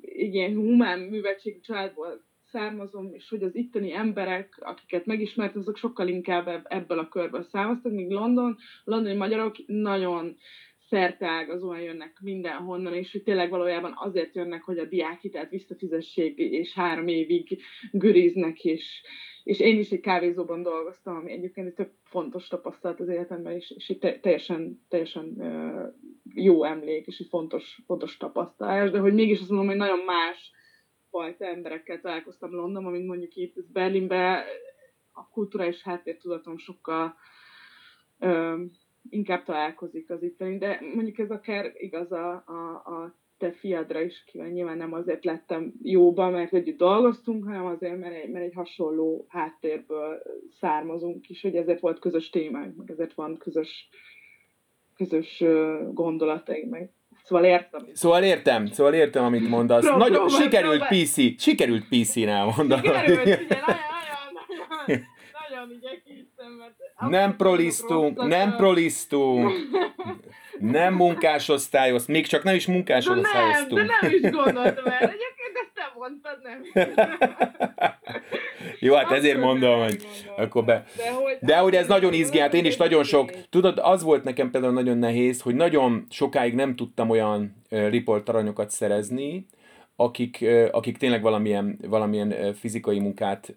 ilyen 0.00 0.54
humán 0.54 0.98
műveltségű 0.98 1.60
családból 1.60 2.24
származom, 2.50 3.14
és 3.14 3.28
hogy 3.28 3.42
az 3.42 3.54
itteni 3.54 3.92
emberek, 3.92 4.58
akiket 4.60 5.06
megismertem, 5.06 5.60
azok 5.60 5.76
sokkal 5.76 6.08
inkább 6.08 6.66
ebből 6.68 6.98
a 6.98 7.08
körből 7.08 7.42
származtak, 7.42 7.92
míg 7.92 8.10
London, 8.10 8.56
londoni 8.84 9.16
magyarok 9.16 9.56
nagyon 9.66 10.36
szerteágazóan 10.88 11.80
jönnek 11.80 12.18
mindenhonnan, 12.20 12.94
és 12.94 13.12
hogy 13.12 13.22
tényleg 13.22 13.50
valójában 13.50 13.92
azért 13.96 14.34
jönnek, 14.34 14.62
hogy 14.62 14.78
a 14.78 14.84
diákhitelt 14.84 15.50
visszafizessék, 15.50 16.38
és 16.38 16.74
három 16.74 17.08
évig 17.08 17.62
güriznek, 17.92 18.64
és, 18.64 19.02
és 19.42 19.60
én 19.60 19.78
is 19.78 19.90
egy 19.90 20.00
kávézóban 20.00 20.62
dolgoztam, 20.62 21.16
ami 21.16 21.32
egyébként 21.32 21.66
egy 21.66 21.74
tök 21.74 21.90
fontos 22.02 22.48
tapasztalat 22.48 23.00
az 23.00 23.08
életemben, 23.08 23.52
és, 23.52 23.70
és 23.76 23.88
egy 23.88 24.20
teljesen, 24.20 24.84
teljesen 24.88 25.36
jó 26.34 26.64
emlék, 26.64 27.06
és 27.06 27.18
egy 27.18 27.28
fontos, 27.28 27.80
fontos 27.86 28.16
tapasztalás, 28.16 28.90
de 28.90 28.98
hogy 28.98 29.14
mégis 29.14 29.40
azt 29.40 29.48
mondom, 29.48 29.68
hogy 29.68 29.76
nagyon 29.76 30.04
más 30.04 30.50
fajta 31.10 31.44
emberekkel 31.44 32.00
találkoztam 32.00 32.54
Londonban, 32.54 32.92
mint 32.92 33.06
mondjuk 33.06 33.34
itt 33.34 33.54
Berlinben. 33.72 34.44
A 35.12 35.28
kulturális 35.28 35.82
háttértudatom 35.82 36.58
sokkal 36.58 37.16
inkább 39.10 39.44
találkozik 39.44 40.10
az 40.10 40.22
itteni, 40.22 40.58
de 40.58 40.80
mondjuk 40.94 41.18
ez 41.18 41.30
akár 41.30 41.72
igaz 41.76 42.12
a, 42.12 42.44
a, 42.46 42.92
a 42.92 43.14
te 43.38 43.52
fiadra 43.52 44.00
is 44.00 44.24
kíváncsi. 44.24 44.52
Nyilván 44.52 44.76
nem 44.76 44.92
azért 44.92 45.24
lettem 45.24 45.72
jóba, 45.82 46.30
mert 46.30 46.52
együtt 46.52 46.78
dolgoztunk, 46.78 47.44
hanem 47.44 47.66
azért, 47.66 47.98
mert 47.98 48.14
egy, 48.14 48.30
mert 48.30 48.44
egy 48.44 48.54
hasonló 48.54 49.26
háttérből 49.28 50.22
származunk 50.60 51.28
is, 51.28 51.42
hogy 51.42 51.56
ezért 51.56 51.80
volt 51.80 51.98
közös 51.98 52.30
témánk, 52.30 52.76
meg 52.76 52.90
ezért 52.90 53.14
van 53.14 53.36
közös, 53.36 53.88
közös 54.96 55.44
gondolataink, 55.92 56.70
meg 56.70 56.90
Szóval 57.22 57.44
értem. 57.44 57.88
Szóval 57.92 58.22
értem, 58.22 58.66
szóval 58.66 58.94
értem, 58.94 59.24
amit 59.24 59.48
mondasz. 59.48 59.86
Pró, 59.86 59.96
Nagyon, 59.96 60.26
pró, 60.26 60.28
sikerült 60.28 60.86
pró, 60.86 60.98
PC, 60.98 61.40
sikerült 61.40 61.88
PC-n 61.88 62.28
elmondani. 62.28 62.86
Sikerült, 62.86 63.20
ugye, 63.20 63.36
nagyon, 63.48 63.64
nagyon, 64.32 64.66
nagyon, 64.86 65.04
nagyon 65.48 65.70
igyekeztem, 65.70 66.52
mert... 66.52 66.85
Nem 66.98 67.36
prolisztunk, 67.36 68.26
nem 68.26 68.56
prolisztunk. 68.56 69.52
Nem 70.58 70.94
munkásosztályoz, 70.94 72.06
még 72.06 72.26
csak 72.26 72.42
nem 72.42 72.54
is 72.54 72.66
munkásosztályoztunk. 72.66 73.76
Nem, 73.76 73.86
de 73.86 73.94
nem 74.00 74.10
is 74.12 74.20
gondoltam 74.30 74.86
el. 74.86 74.98
Egyébként 74.98 75.54
ezt 75.54 75.70
te 75.74 75.92
mondtad, 75.94 76.38
nem. 76.42 76.62
Jó, 78.80 78.94
hát 78.94 79.10
ezért 79.10 79.40
mondom, 79.40 79.82
hogy 79.82 80.06
akkor 80.36 80.64
be. 80.64 80.84
De 80.96 81.10
hogy, 81.10 81.36
de 81.40 81.56
hogy 81.56 81.74
ez 81.74 81.86
nagyon 81.86 82.12
izgi, 82.12 82.38
hát 82.38 82.54
én 82.54 82.64
is 82.64 82.76
nagyon 82.76 83.04
sok. 83.04 83.30
Tudod, 83.50 83.78
az 83.82 84.02
volt 84.02 84.24
nekem 84.24 84.50
például 84.50 84.72
nagyon 84.72 84.98
nehéz, 84.98 85.40
hogy 85.40 85.54
nagyon 85.54 86.06
sokáig 86.10 86.54
nem 86.54 86.76
tudtam 86.76 87.10
olyan 87.10 87.62
riportaranyokat 87.68 88.70
szerezni, 88.70 89.46
akik, 89.96 90.44
akik 90.70 90.96
tényleg 90.96 91.22
valamilyen, 91.22 91.78
valamilyen 91.88 92.54
fizikai 92.54 92.98
munkát 92.98 93.54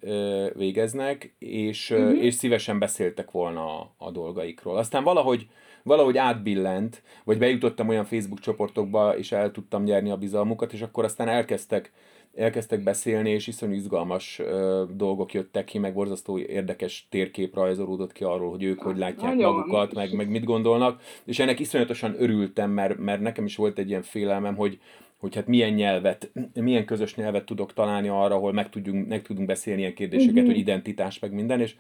végeznek, 0.54 1.36
és, 1.39 1.91
uh-huh. 1.91 2.23
és 2.23 2.34
szívesen 2.34 2.80
beszéltek 2.80 3.32
volna 3.32 3.80
a, 3.80 3.93
a 3.97 4.12
dolgaikról. 4.12 4.78
Aztán 4.78 5.04
valahogy 5.04 5.47
valahogy 5.84 6.17
átbillent, 6.17 7.02
vagy 7.23 7.38
bejutottam 7.38 7.88
olyan 7.88 8.06
Facebook 8.06 8.39
csoportokba, 8.39 9.17
és 9.17 9.32
el 9.32 9.52
tudtam 9.52 9.84
nyerni 9.84 10.10
a 10.10 10.17
bizalmukat, 10.17 10.73
és 10.73 10.82
akkor 10.82 11.04
aztán 11.04 11.28
elkezdtek, 11.28 11.91
elkezdtek 12.36 12.84
beszélni, 12.84 13.30
és 13.30 13.47
iszonyú 13.47 13.73
izgalmas 13.73 14.39
ö, 14.39 14.84
dolgok 14.95 15.34
jöttek 15.34 15.65
ki, 15.65 15.78
meg 15.78 15.93
borzasztó 15.93 16.38
érdekes 16.39 17.08
térkép 17.10 17.56
rajzolódott 17.56 18.12
ki 18.12 18.23
arról, 18.23 18.49
hogy 18.49 18.63
ők 18.63 18.82
hogy 18.82 18.97
látják 18.97 19.36
Nagyon. 19.36 19.54
magukat, 19.54 19.93
meg, 19.93 20.13
meg 20.13 20.30
mit 20.30 20.43
gondolnak, 20.43 21.02
és 21.25 21.39
ennek 21.39 21.60
iszonyatosan 21.60 22.15
örültem, 22.17 22.71
mert, 22.71 22.97
mert 22.97 23.21
nekem 23.21 23.45
is 23.45 23.56
volt 23.56 23.78
egy 23.78 23.89
ilyen 23.89 24.04
félelmem, 24.04 24.56
hogy, 24.56 24.80
hogy 25.19 25.36
hát 25.36 25.47
milyen 25.47 25.73
nyelvet, 25.73 26.32
milyen 26.53 26.86
közös 26.86 27.15
nyelvet 27.15 27.45
tudok 27.45 27.73
találni 27.73 28.08
arra, 28.08 28.36
ahol 28.36 28.53
meg, 28.53 28.69
tudjunk, 28.69 29.08
meg 29.08 29.21
tudunk 29.21 29.47
beszélni 29.47 29.79
ilyen 29.82 29.93
kérdéseket, 29.93 30.34
uh-huh. 30.34 30.47
hogy 30.47 30.58
identitás, 30.58 31.19
meg 31.19 31.34
minden, 31.34 31.60
és 31.60 31.75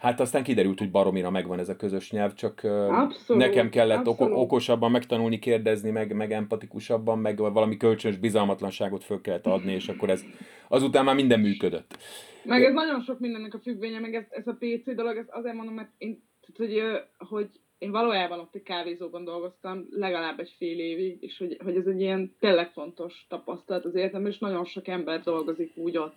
Hát 0.00 0.20
aztán 0.20 0.42
kiderült, 0.42 0.78
hogy 0.78 0.90
baromira 0.90 1.30
megvan 1.30 1.58
ez 1.58 1.68
a 1.68 1.76
közös 1.76 2.10
nyelv, 2.10 2.34
csak 2.34 2.60
abszolút, 2.64 3.42
nekem 3.42 3.68
kellett 3.68 4.06
abszolút. 4.06 4.36
okosabban 4.36 4.90
megtanulni, 4.90 5.38
kérdezni, 5.38 5.90
meg, 5.90 6.12
meg 6.14 6.32
empatikusabban, 6.32 7.18
meg 7.18 7.36
valami 7.38 7.76
kölcsönös 7.76 8.18
bizalmatlanságot 8.18 9.04
föl 9.04 9.20
kellett 9.20 9.46
adni, 9.46 9.72
és 9.72 9.88
akkor 9.88 10.10
ez 10.10 10.24
azután 10.68 11.04
már 11.04 11.14
minden 11.14 11.40
működött. 11.40 11.98
Meg 12.44 12.64
ez 12.64 12.72
nagyon 12.72 13.00
sok 13.00 13.18
mindennek 13.18 13.54
a 13.54 13.58
függvénye, 13.58 13.98
meg 13.98 14.14
ez, 14.14 14.24
ez 14.28 14.46
a 14.46 14.56
PC 14.58 14.94
dolog, 14.94 15.16
ez 15.16 15.26
azért 15.30 15.54
mondom, 15.54 15.74
mert 15.74 15.90
én, 15.98 16.22
tehát, 16.40 16.70
hogy, 16.70 16.82
hogy 17.28 17.50
én 17.80 17.90
valójában 17.90 18.38
ott 18.38 18.54
egy 18.54 18.62
kávézóban 18.62 19.24
dolgoztam 19.24 19.86
legalább 19.90 20.40
egy 20.40 20.54
fél 20.56 20.78
évig, 20.78 21.22
és 21.22 21.38
hogy, 21.38 21.56
hogy 21.62 21.76
ez 21.76 21.86
egy 21.86 22.00
ilyen 22.00 22.34
tényleg 22.38 22.72
fontos 22.72 23.26
tapasztalat 23.28 23.84
az 23.84 23.94
életemben, 23.94 24.30
és 24.30 24.38
nagyon 24.38 24.64
sok 24.64 24.88
ember 24.88 25.20
dolgozik 25.20 25.76
úgy 25.76 25.96
ott 25.96 26.14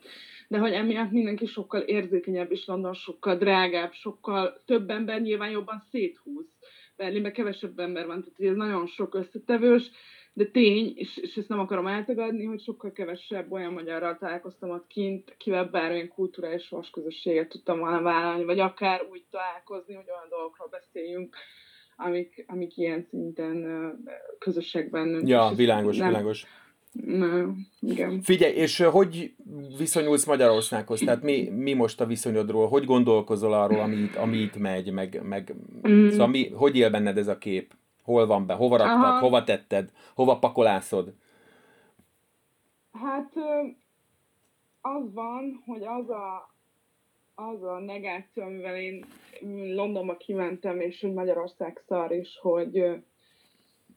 de 0.48 0.58
hogy 0.58 0.74
emiatt 0.74 1.12
mindenki 1.12 1.46
sokkal 1.46 1.82
érzékenyebb, 1.82 2.52
és 2.52 2.66
London 2.66 2.94
sokkal 2.94 3.36
drágább, 3.36 3.92
sokkal 3.94 4.62
több 4.66 4.90
ember 4.90 5.22
nyilván 5.22 5.50
jobban 5.50 5.84
széthúz. 5.90 6.46
Berlinben 6.96 7.34
kevesebb 7.34 7.80
ember 7.80 8.06
van, 8.06 8.24
tehát 8.24 8.52
ez 8.52 8.58
nagyon 8.58 8.88
sok 8.88 9.16
összetevős, 9.16 9.92
de 10.34 10.46
tény, 10.46 10.94
és, 10.96 11.18
és 11.18 11.38
ezt 11.38 11.50
nem 11.50 11.60
akarom 11.60 11.88
eltagadni, 11.88 12.44
hogy 12.44 12.62
sokkal 12.62 12.92
kevesebb 12.92 13.52
olyan 13.52 13.74
magyarral 13.74 14.18
találkoztam 14.18 14.70
ott 14.70 14.88
kint, 14.88 15.36
kivel 15.38 15.66
bármilyen 15.66 16.08
kulturális 16.08 16.70
vasközösséget 16.70 17.50
tudtam 17.50 17.80
volna 17.80 18.02
vállalni, 18.02 18.44
vagy 18.44 18.60
akár 18.60 19.08
úgy 19.12 19.24
találkozni, 19.32 19.94
hogy 19.94 20.10
olyan 20.10 20.30
dolgokról 20.30 20.68
beszéljünk, 20.72 21.36
amik, 21.98 22.46
amik 22.48 22.78
ilyen 22.78 23.06
szinten 23.10 23.66
közösségben... 24.40 25.28
Ja, 25.28 25.52
világos, 25.56 25.98
nem, 25.98 26.08
világos 26.08 26.46
Na, 26.94 27.54
igen. 27.80 28.22
Figyelj, 28.22 28.54
és 28.54 28.78
hogy 28.78 29.34
viszonyulsz 29.78 30.26
Magyarországhoz? 30.26 31.00
Tehát 31.00 31.24
mi, 31.24 31.50
mi 31.50 31.74
most 31.74 32.02
a 32.02 32.06
viszonyodról? 32.06 32.68
Hogy 32.68 32.86
gondolkozol 32.86 33.54
arról, 33.54 33.80
ami 33.80 33.96
itt, 33.96 34.16
ami 34.16 34.38
itt 34.38 34.58
megy? 34.58 34.92
Meg, 34.92 35.22
meg, 35.24 35.56
mm. 35.88 36.08
Szóval 36.10 36.28
mi, 36.28 36.50
hogy 36.50 36.78
él 36.78 36.90
benned 36.90 37.18
ez 37.18 37.28
a 37.28 37.38
kép? 37.38 37.74
Hol 38.04 38.26
van 38.26 38.46
be? 38.46 38.54
Hova 38.54 38.78
raktad? 38.78 39.02
Aha. 39.02 39.20
Hova 39.20 39.44
tetted? 39.44 39.92
Hova 40.16 40.40
pakolászod? 40.40 41.14
Hát 42.92 43.34
az 44.82 45.14
van, 45.14 45.64
hogy 45.66 45.84
az 45.84 46.10
a, 46.10 46.54
az 47.36 47.64
a 47.64 47.80
negáció, 47.80 48.44
amivel 48.44 48.76
én 48.76 49.06
Londonba 49.76 50.18
kimentem, 50.18 50.80
és 50.80 51.02
hogy 51.02 51.14
Magyarország 51.14 51.82
szar, 51.88 52.12
és 52.12 52.40
hogy 52.42 53.04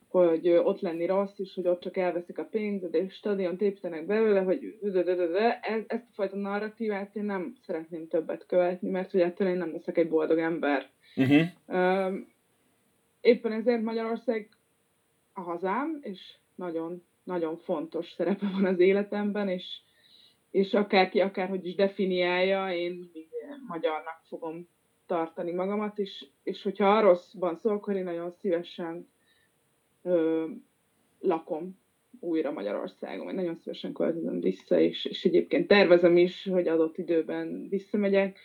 hogy 0.08 0.48
ott 0.48 0.80
lenni 0.80 1.06
rossz, 1.06 1.38
és 1.38 1.54
hogy 1.54 1.66
ott 1.66 1.80
csak 1.80 1.96
elveszik 1.96 2.38
a 2.38 2.44
pénzed, 2.44 2.94
és 2.94 3.14
stadiont 3.14 3.60
építenek 3.60 4.06
belőle, 4.06 4.40
hogy 4.40 4.78
ez, 4.82 5.82
ezt 5.86 6.06
a 6.10 6.14
fajta 6.14 6.36
narratívát 6.36 7.16
én 7.16 7.24
nem 7.24 7.54
szeretném 7.66 8.08
többet 8.08 8.46
követni, 8.46 8.90
mert 8.90 9.10
hogy 9.10 9.20
ettől 9.20 9.48
én 9.48 9.56
nem 9.56 9.72
leszek 9.72 9.98
egy 9.98 10.08
boldog 10.08 10.38
ember. 10.38 10.86
Uh-huh. 11.16 11.46
Éppen 13.20 13.52
ezért 13.52 13.82
Magyarország 13.82 14.48
a 15.32 15.40
hazám, 15.40 15.98
és 16.00 16.34
nagyon, 16.54 17.02
nagyon 17.24 17.56
fontos 17.56 18.12
szerepe 18.12 18.50
van 18.52 18.64
az 18.64 18.78
életemben, 18.78 19.48
és, 19.48 19.80
és 20.50 20.74
akárki 20.74 21.20
akárhogy 21.20 21.66
is 21.66 21.74
definiálja, 21.74 22.72
én 22.72 23.10
magyarnak 23.68 24.20
fogom 24.28 24.68
tartani 25.06 25.52
magamat, 25.52 25.98
és, 25.98 26.26
és 26.42 26.62
hogyha 26.62 26.96
a 26.96 27.00
rosszban 27.00 27.56
szól, 27.56 27.72
akkor 27.72 27.96
én 27.96 28.04
nagyon 28.04 28.30
szívesen 28.30 29.08
ö, 30.02 30.46
lakom 31.20 31.78
újra 32.20 32.52
Magyarországon, 32.52 33.24
vagy 33.24 33.34
nagyon 33.34 33.56
szívesen 33.56 33.92
költözöm 33.92 34.40
vissza, 34.40 34.78
és, 34.80 35.04
és 35.04 35.24
egyébként 35.24 35.66
tervezem 35.66 36.16
is, 36.16 36.44
hogy 36.44 36.68
adott 36.68 36.98
időben 36.98 37.68
visszamegyek. 37.68 38.38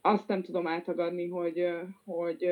Azt 0.00 0.28
nem 0.28 0.42
tudom 0.42 0.66
átagadni, 0.66 1.28
hogy, 1.28 1.66
hogy 2.04 2.50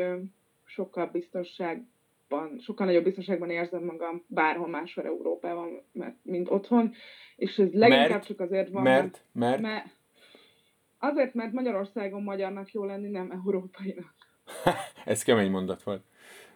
sokkal 0.64 1.06
biztonságban, 1.06 2.58
sokkal 2.58 2.86
nagyobb 2.86 3.04
biztonságban 3.04 3.50
érzem 3.50 3.84
magam 3.84 4.24
bárhol 4.26 4.68
máshol 4.68 5.04
Európában, 5.04 5.82
mert, 5.92 6.16
mint 6.22 6.50
otthon, 6.50 6.92
és 7.36 7.58
ez 7.58 7.72
leginkább 7.72 8.08
mert, 8.08 8.26
csak 8.26 8.40
azért 8.40 8.68
van, 8.68 8.82
mert, 8.82 9.24
mert, 9.32 9.60
mert, 9.60 9.86
azért, 10.98 11.34
mert 11.34 11.52
Magyarországon 11.52 12.22
magyarnak 12.22 12.72
jó 12.72 12.84
lenni, 12.84 13.08
nem 13.08 13.30
európainak. 13.30 14.14
ez 15.04 15.22
kemény 15.22 15.50
mondat 15.50 15.82
volt. 15.82 16.04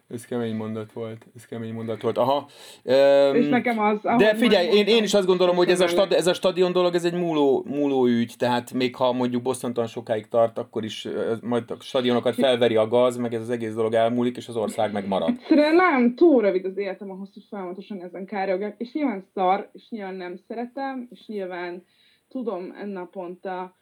Ez 0.09 0.25
kemény 0.25 0.55
mondat 0.55 0.93
volt, 0.93 1.27
ez 1.37 1.47
kemény 1.47 1.73
mondat 1.73 2.03
volt. 2.03 2.19
Aha. 2.19 2.49
Um, 2.85 3.35
és 3.35 3.49
nekem 3.49 3.79
az... 3.79 4.01
De 4.03 4.35
figyelj, 4.35 4.67
én, 4.67 4.87
én 4.87 5.03
is 5.03 5.15
azt 5.15 5.27
gondolom, 5.27 5.57
hogy 5.57 5.69
ez 5.69 5.81
a, 5.81 5.87
stad, 5.87 6.13
ez 6.13 6.27
a 6.27 6.35
stadion 6.35 6.73
dolog, 6.73 6.95
ez 6.95 7.05
egy 7.05 7.15
múló, 7.15 7.65
múló 7.67 8.07
ügy, 8.07 8.35
tehát 8.39 8.73
még 8.73 8.97
ha 8.97 9.13
mondjuk 9.13 9.43
Bostonton 9.43 9.87
sokáig 9.87 10.29
tart, 10.29 10.59
akkor 10.59 10.85
is 10.85 11.09
majd 11.43 11.71
a 11.71 11.77
stadionokat 11.81 12.35
felveri 12.35 12.77
a 12.77 12.89
gaz, 12.89 13.17
meg 13.17 13.35
ez 13.35 13.41
az 13.41 13.51
egész 13.51 13.75
dolog 13.75 13.95
elmúlik, 13.95 14.37
és 14.37 14.49
az 14.49 14.57
ország 14.57 14.93
meg 14.93 15.09
marad. 15.09 15.29
Egyszerűen 15.29 15.75
nem, 15.75 16.15
túl 16.15 16.43
rövid 16.43 16.65
az 16.65 16.77
életem 16.77 17.11
ahhoz, 17.11 17.31
hogy 17.35 17.45
folyamatosan 17.49 18.03
ezen 18.03 18.27
károgják, 18.27 18.75
és 18.79 18.93
nyilván 18.93 19.25
szar, 19.35 19.71
és 19.73 19.89
nyilván 19.89 20.15
nem 20.15 20.37
szeretem, 20.49 21.09
és 21.11 21.27
nyilván 21.27 21.85
tudom 22.29 22.75
naponta 22.85 23.77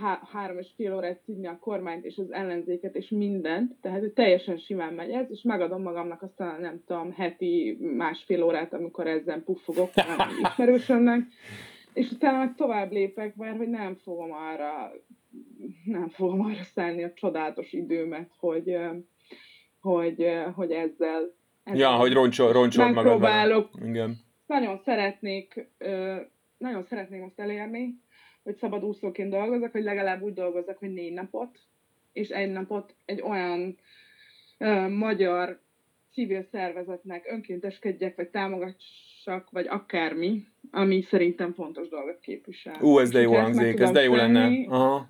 há- 0.00 0.28
három 0.32 0.58
és 0.58 0.68
fél 0.76 0.94
órát 0.94 1.20
szívni 1.24 1.46
a 1.46 1.58
kormányt 1.58 2.04
és 2.04 2.16
az 2.16 2.32
ellenzéket 2.32 2.94
és 2.94 3.08
mindent, 3.08 3.74
tehát 3.80 4.00
hogy 4.00 4.12
teljesen 4.12 4.56
simán 4.56 4.92
megy 4.92 5.10
ez, 5.10 5.26
és 5.30 5.42
megadom 5.42 5.82
magamnak 5.82 6.22
aztán 6.22 6.60
nem 6.60 6.82
tudom, 6.86 7.12
heti 7.12 7.78
másfél 7.80 8.42
órát, 8.42 8.72
amikor 8.72 9.06
ezzel 9.06 9.42
puffogok 9.42 9.90
ismerősömnek, 10.42 11.20
és 11.92 12.10
utána 12.10 12.38
meg 12.38 12.54
tovább 12.54 12.90
lépek, 12.90 13.36
mert 13.36 13.56
hogy 13.56 13.68
nem 13.68 13.94
fogom 13.94 14.32
arra 14.32 14.92
nem 15.84 16.08
fogom 16.08 16.40
arra 16.40 16.62
szállni 16.74 17.04
a 17.04 17.12
csodálatos 17.12 17.72
időmet, 17.72 18.30
hogy, 18.38 18.76
hogy, 19.80 20.26
hogy 20.54 20.70
ezzel, 20.70 21.34
ezzel 21.64 21.78
Ja, 21.78 21.90
hogy 21.90 22.12
roncsol, 22.12 22.52
roncsol 22.52 22.92
magad. 22.92 23.68
Igen. 23.84 24.16
Nagyon 24.46 24.80
szeretnék, 24.84 25.68
nagyon 26.58 26.82
szeretném 26.82 27.22
azt 27.22 27.40
elérni, 27.40 28.00
hogy 28.42 28.56
szabadúszóként 28.56 29.30
dolgozok, 29.30 29.72
hogy 29.72 29.82
legalább 29.82 30.22
úgy 30.22 30.32
dolgozok, 30.32 30.78
hogy 30.78 30.92
négy 30.92 31.12
napot, 31.12 31.58
és 32.12 32.28
egy 32.28 32.52
napot 32.52 32.94
egy 33.04 33.20
olyan 33.20 33.78
ö, 34.58 34.88
magyar 34.88 35.60
civil 36.12 36.42
szervezetnek 36.50 37.26
önkénteskedjek, 37.30 38.16
vagy 38.16 38.28
támogassak, 38.28 39.50
vagy 39.50 39.66
akármi, 39.66 40.46
ami 40.70 41.02
szerintem 41.02 41.52
fontos 41.52 41.88
dolgot 41.88 42.20
képvisel. 42.20 42.82
Ú, 42.82 42.98
ez 42.98 43.10
de 43.10 43.20
jó 43.20 43.34
hangzik, 43.34 43.80
ez 43.80 43.90
de 43.90 44.02
jó 44.02 44.14
lenne. 44.14 44.66
Aha. 44.68 45.08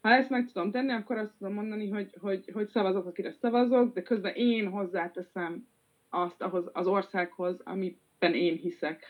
Ha 0.00 0.10
ezt 0.10 0.30
meg 0.30 0.50
tudom 0.52 0.70
tenni, 0.70 0.92
akkor 0.92 1.16
azt 1.16 1.32
tudom 1.38 1.54
mondani, 1.54 1.88
hogy, 1.88 2.14
hogy, 2.20 2.50
hogy 2.52 2.68
szavazok, 2.68 3.06
akire 3.06 3.32
szavazok, 3.32 3.94
de 3.94 4.02
közben 4.02 4.34
én 4.34 4.68
hozzáteszem 4.68 5.68
azt 6.08 6.42
ahhoz 6.42 6.64
az 6.72 6.86
országhoz, 6.86 7.60
amiben 7.64 8.34
én 8.34 8.56
hiszek 8.56 9.06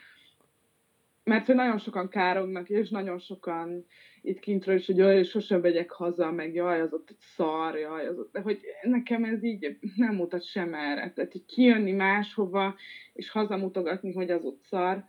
mert 1.24 1.46
hogy 1.46 1.54
nagyon 1.54 1.78
sokan 1.78 2.08
kárognak, 2.08 2.68
és 2.68 2.88
nagyon 2.88 3.18
sokan 3.18 3.87
itt 4.22 4.38
kintről 4.38 4.76
is, 4.76 4.87
hogy 4.87 4.96
jaj, 4.96 5.22
sosem 5.22 5.61
vegyek 5.61 5.90
haza, 5.90 6.30
meg 6.30 6.54
jaj, 6.54 6.80
az 6.80 6.92
ott 6.92 7.14
szar, 7.18 7.78
jaj, 7.78 8.06
az 8.06 8.18
ott, 8.18 8.32
de 8.32 8.40
hogy 8.40 8.61
nekem 8.82 9.24
ez 9.24 9.42
így 9.42 9.78
nem 9.96 10.14
mutat 10.14 10.44
sem 10.44 10.74
erre. 10.74 11.12
Tehát 11.14 11.35
így 11.35 11.46
kijönni 11.46 11.92
máshova, 11.92 12.74
és 13.12 13.30
hazamutogatni, 13.30 14.12
hogy 14.12 14.30
az 14.30 14.44
ott 14.44 14.61
szar, 14.62 15.04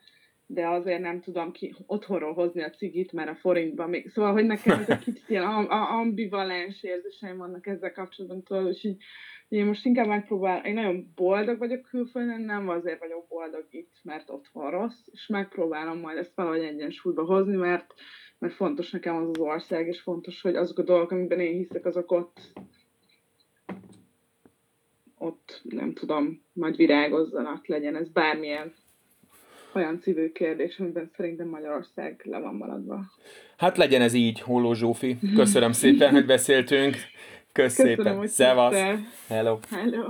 de 0.45 0.67
azért 0.67 1.01
nem 1.01 1.21
tudom 1.21 1.51
ki 1.51 1.75
otthonról 1.85 2.33
hozni 2.33 2.61
a 2.61 2.69
cigit, 2.69 3.11
mert 3.11 3.29
a 3.29 3.35
forintban 3.35 3.89
még. 3.89 4.09
Szóval, 4.09 4.31
hogy 4.31 4.45
nekem 4.45 4.79
ez 4.79 4.89
egy 4.89 4.99
kicsit 4.99 5.29
ilyen 5.29 5.43
ambivalens 5.69 6.83
érzéseim 6.83 7.37
vannak 7.37 7.67
ezzel 7.67 7.91
kapcsolatban, 7.91 8.67
és 8.67 8.83
így 8.83 9.03
én 9.53 9.65
most 9.65 9.85
inkább 9.85 10.07
megpróbál, 10.07 10.65
én 10.65 10.73
nagyon 10.73 11.11
boldog 11.15 11.57
vagyok 11.57 11.81
külföldön, 11.81 12.41
nem 12.41 12.69
azért 12.69 12.99
vagyok 12.99 13.27
boldog 13.27 13.65
itt, 13.69 13.91
mert 14.03 14.29
ott 14.29 14.47
van 14.53 14.71
rossz, 14.71 15.07
és 15.11 15.27
megpróbálom 15.27 15.99
majd 15.99 16.17
ezt 16.17 16.35
valahogy 16.35 16.63
egyensúlyba 16.63 17.25
hozni, 17.25 17.55
mert, 17.55 17.93
mert 18.39 18.53
fontos 18.53 18.91
nekem 18.91 19.15
az 19.15 19.29
az 19.29 19.39
ország, 19.39 19.87
és 19.87 20.01
fontos, 20.01 20.41
hogy 20.41 20.55
azok 20.55 20.77
a 20.77 20.83
dolgok, 20.83 21.11
amiben 21.11 21.39
én 21.39 21.57
hiszek, 21.57 21.85
azok 21.85 22.11
ott 22.11 22.39
ott 25.17 25.61
nem 25.63 25.93
tudom, 25.93 26.41
majd 26.53 26.75
virágozzanak, 26.75 27.67
legyen 27.67 27.95
ez 27.95 28.09
bármilyen 28.09 28.73
olyan 29.75 29.99
civil 29.99 30.31
kérdés, 30.31 30.79
amiben 30.79 31.09
szerintem 31.15 31.47
Magyarország 31.47 32.21
le 32.23 32.39
van 32.39 32.55
maradva. 32.55 33.03
Hát 33.57 33.77
legyen 33.77 34.01
ez 34.01 34.13
így, 34.13 34.39
Holló 34.39 34.73
Zsófi. 34.73 35.17
Köszönöm 35.35 35.71
szépen, 35.71 36.11
hogy 36.11 36.25
beszéltünk. 36.25 36.95
Kösz 37.53 37.75
Köszönöm, 37.75 37.95
szépen. 37.95 38.27
Szevasz. 38.27 38.75
Hello. 39.27 39.59
Hello. 39.69 40.03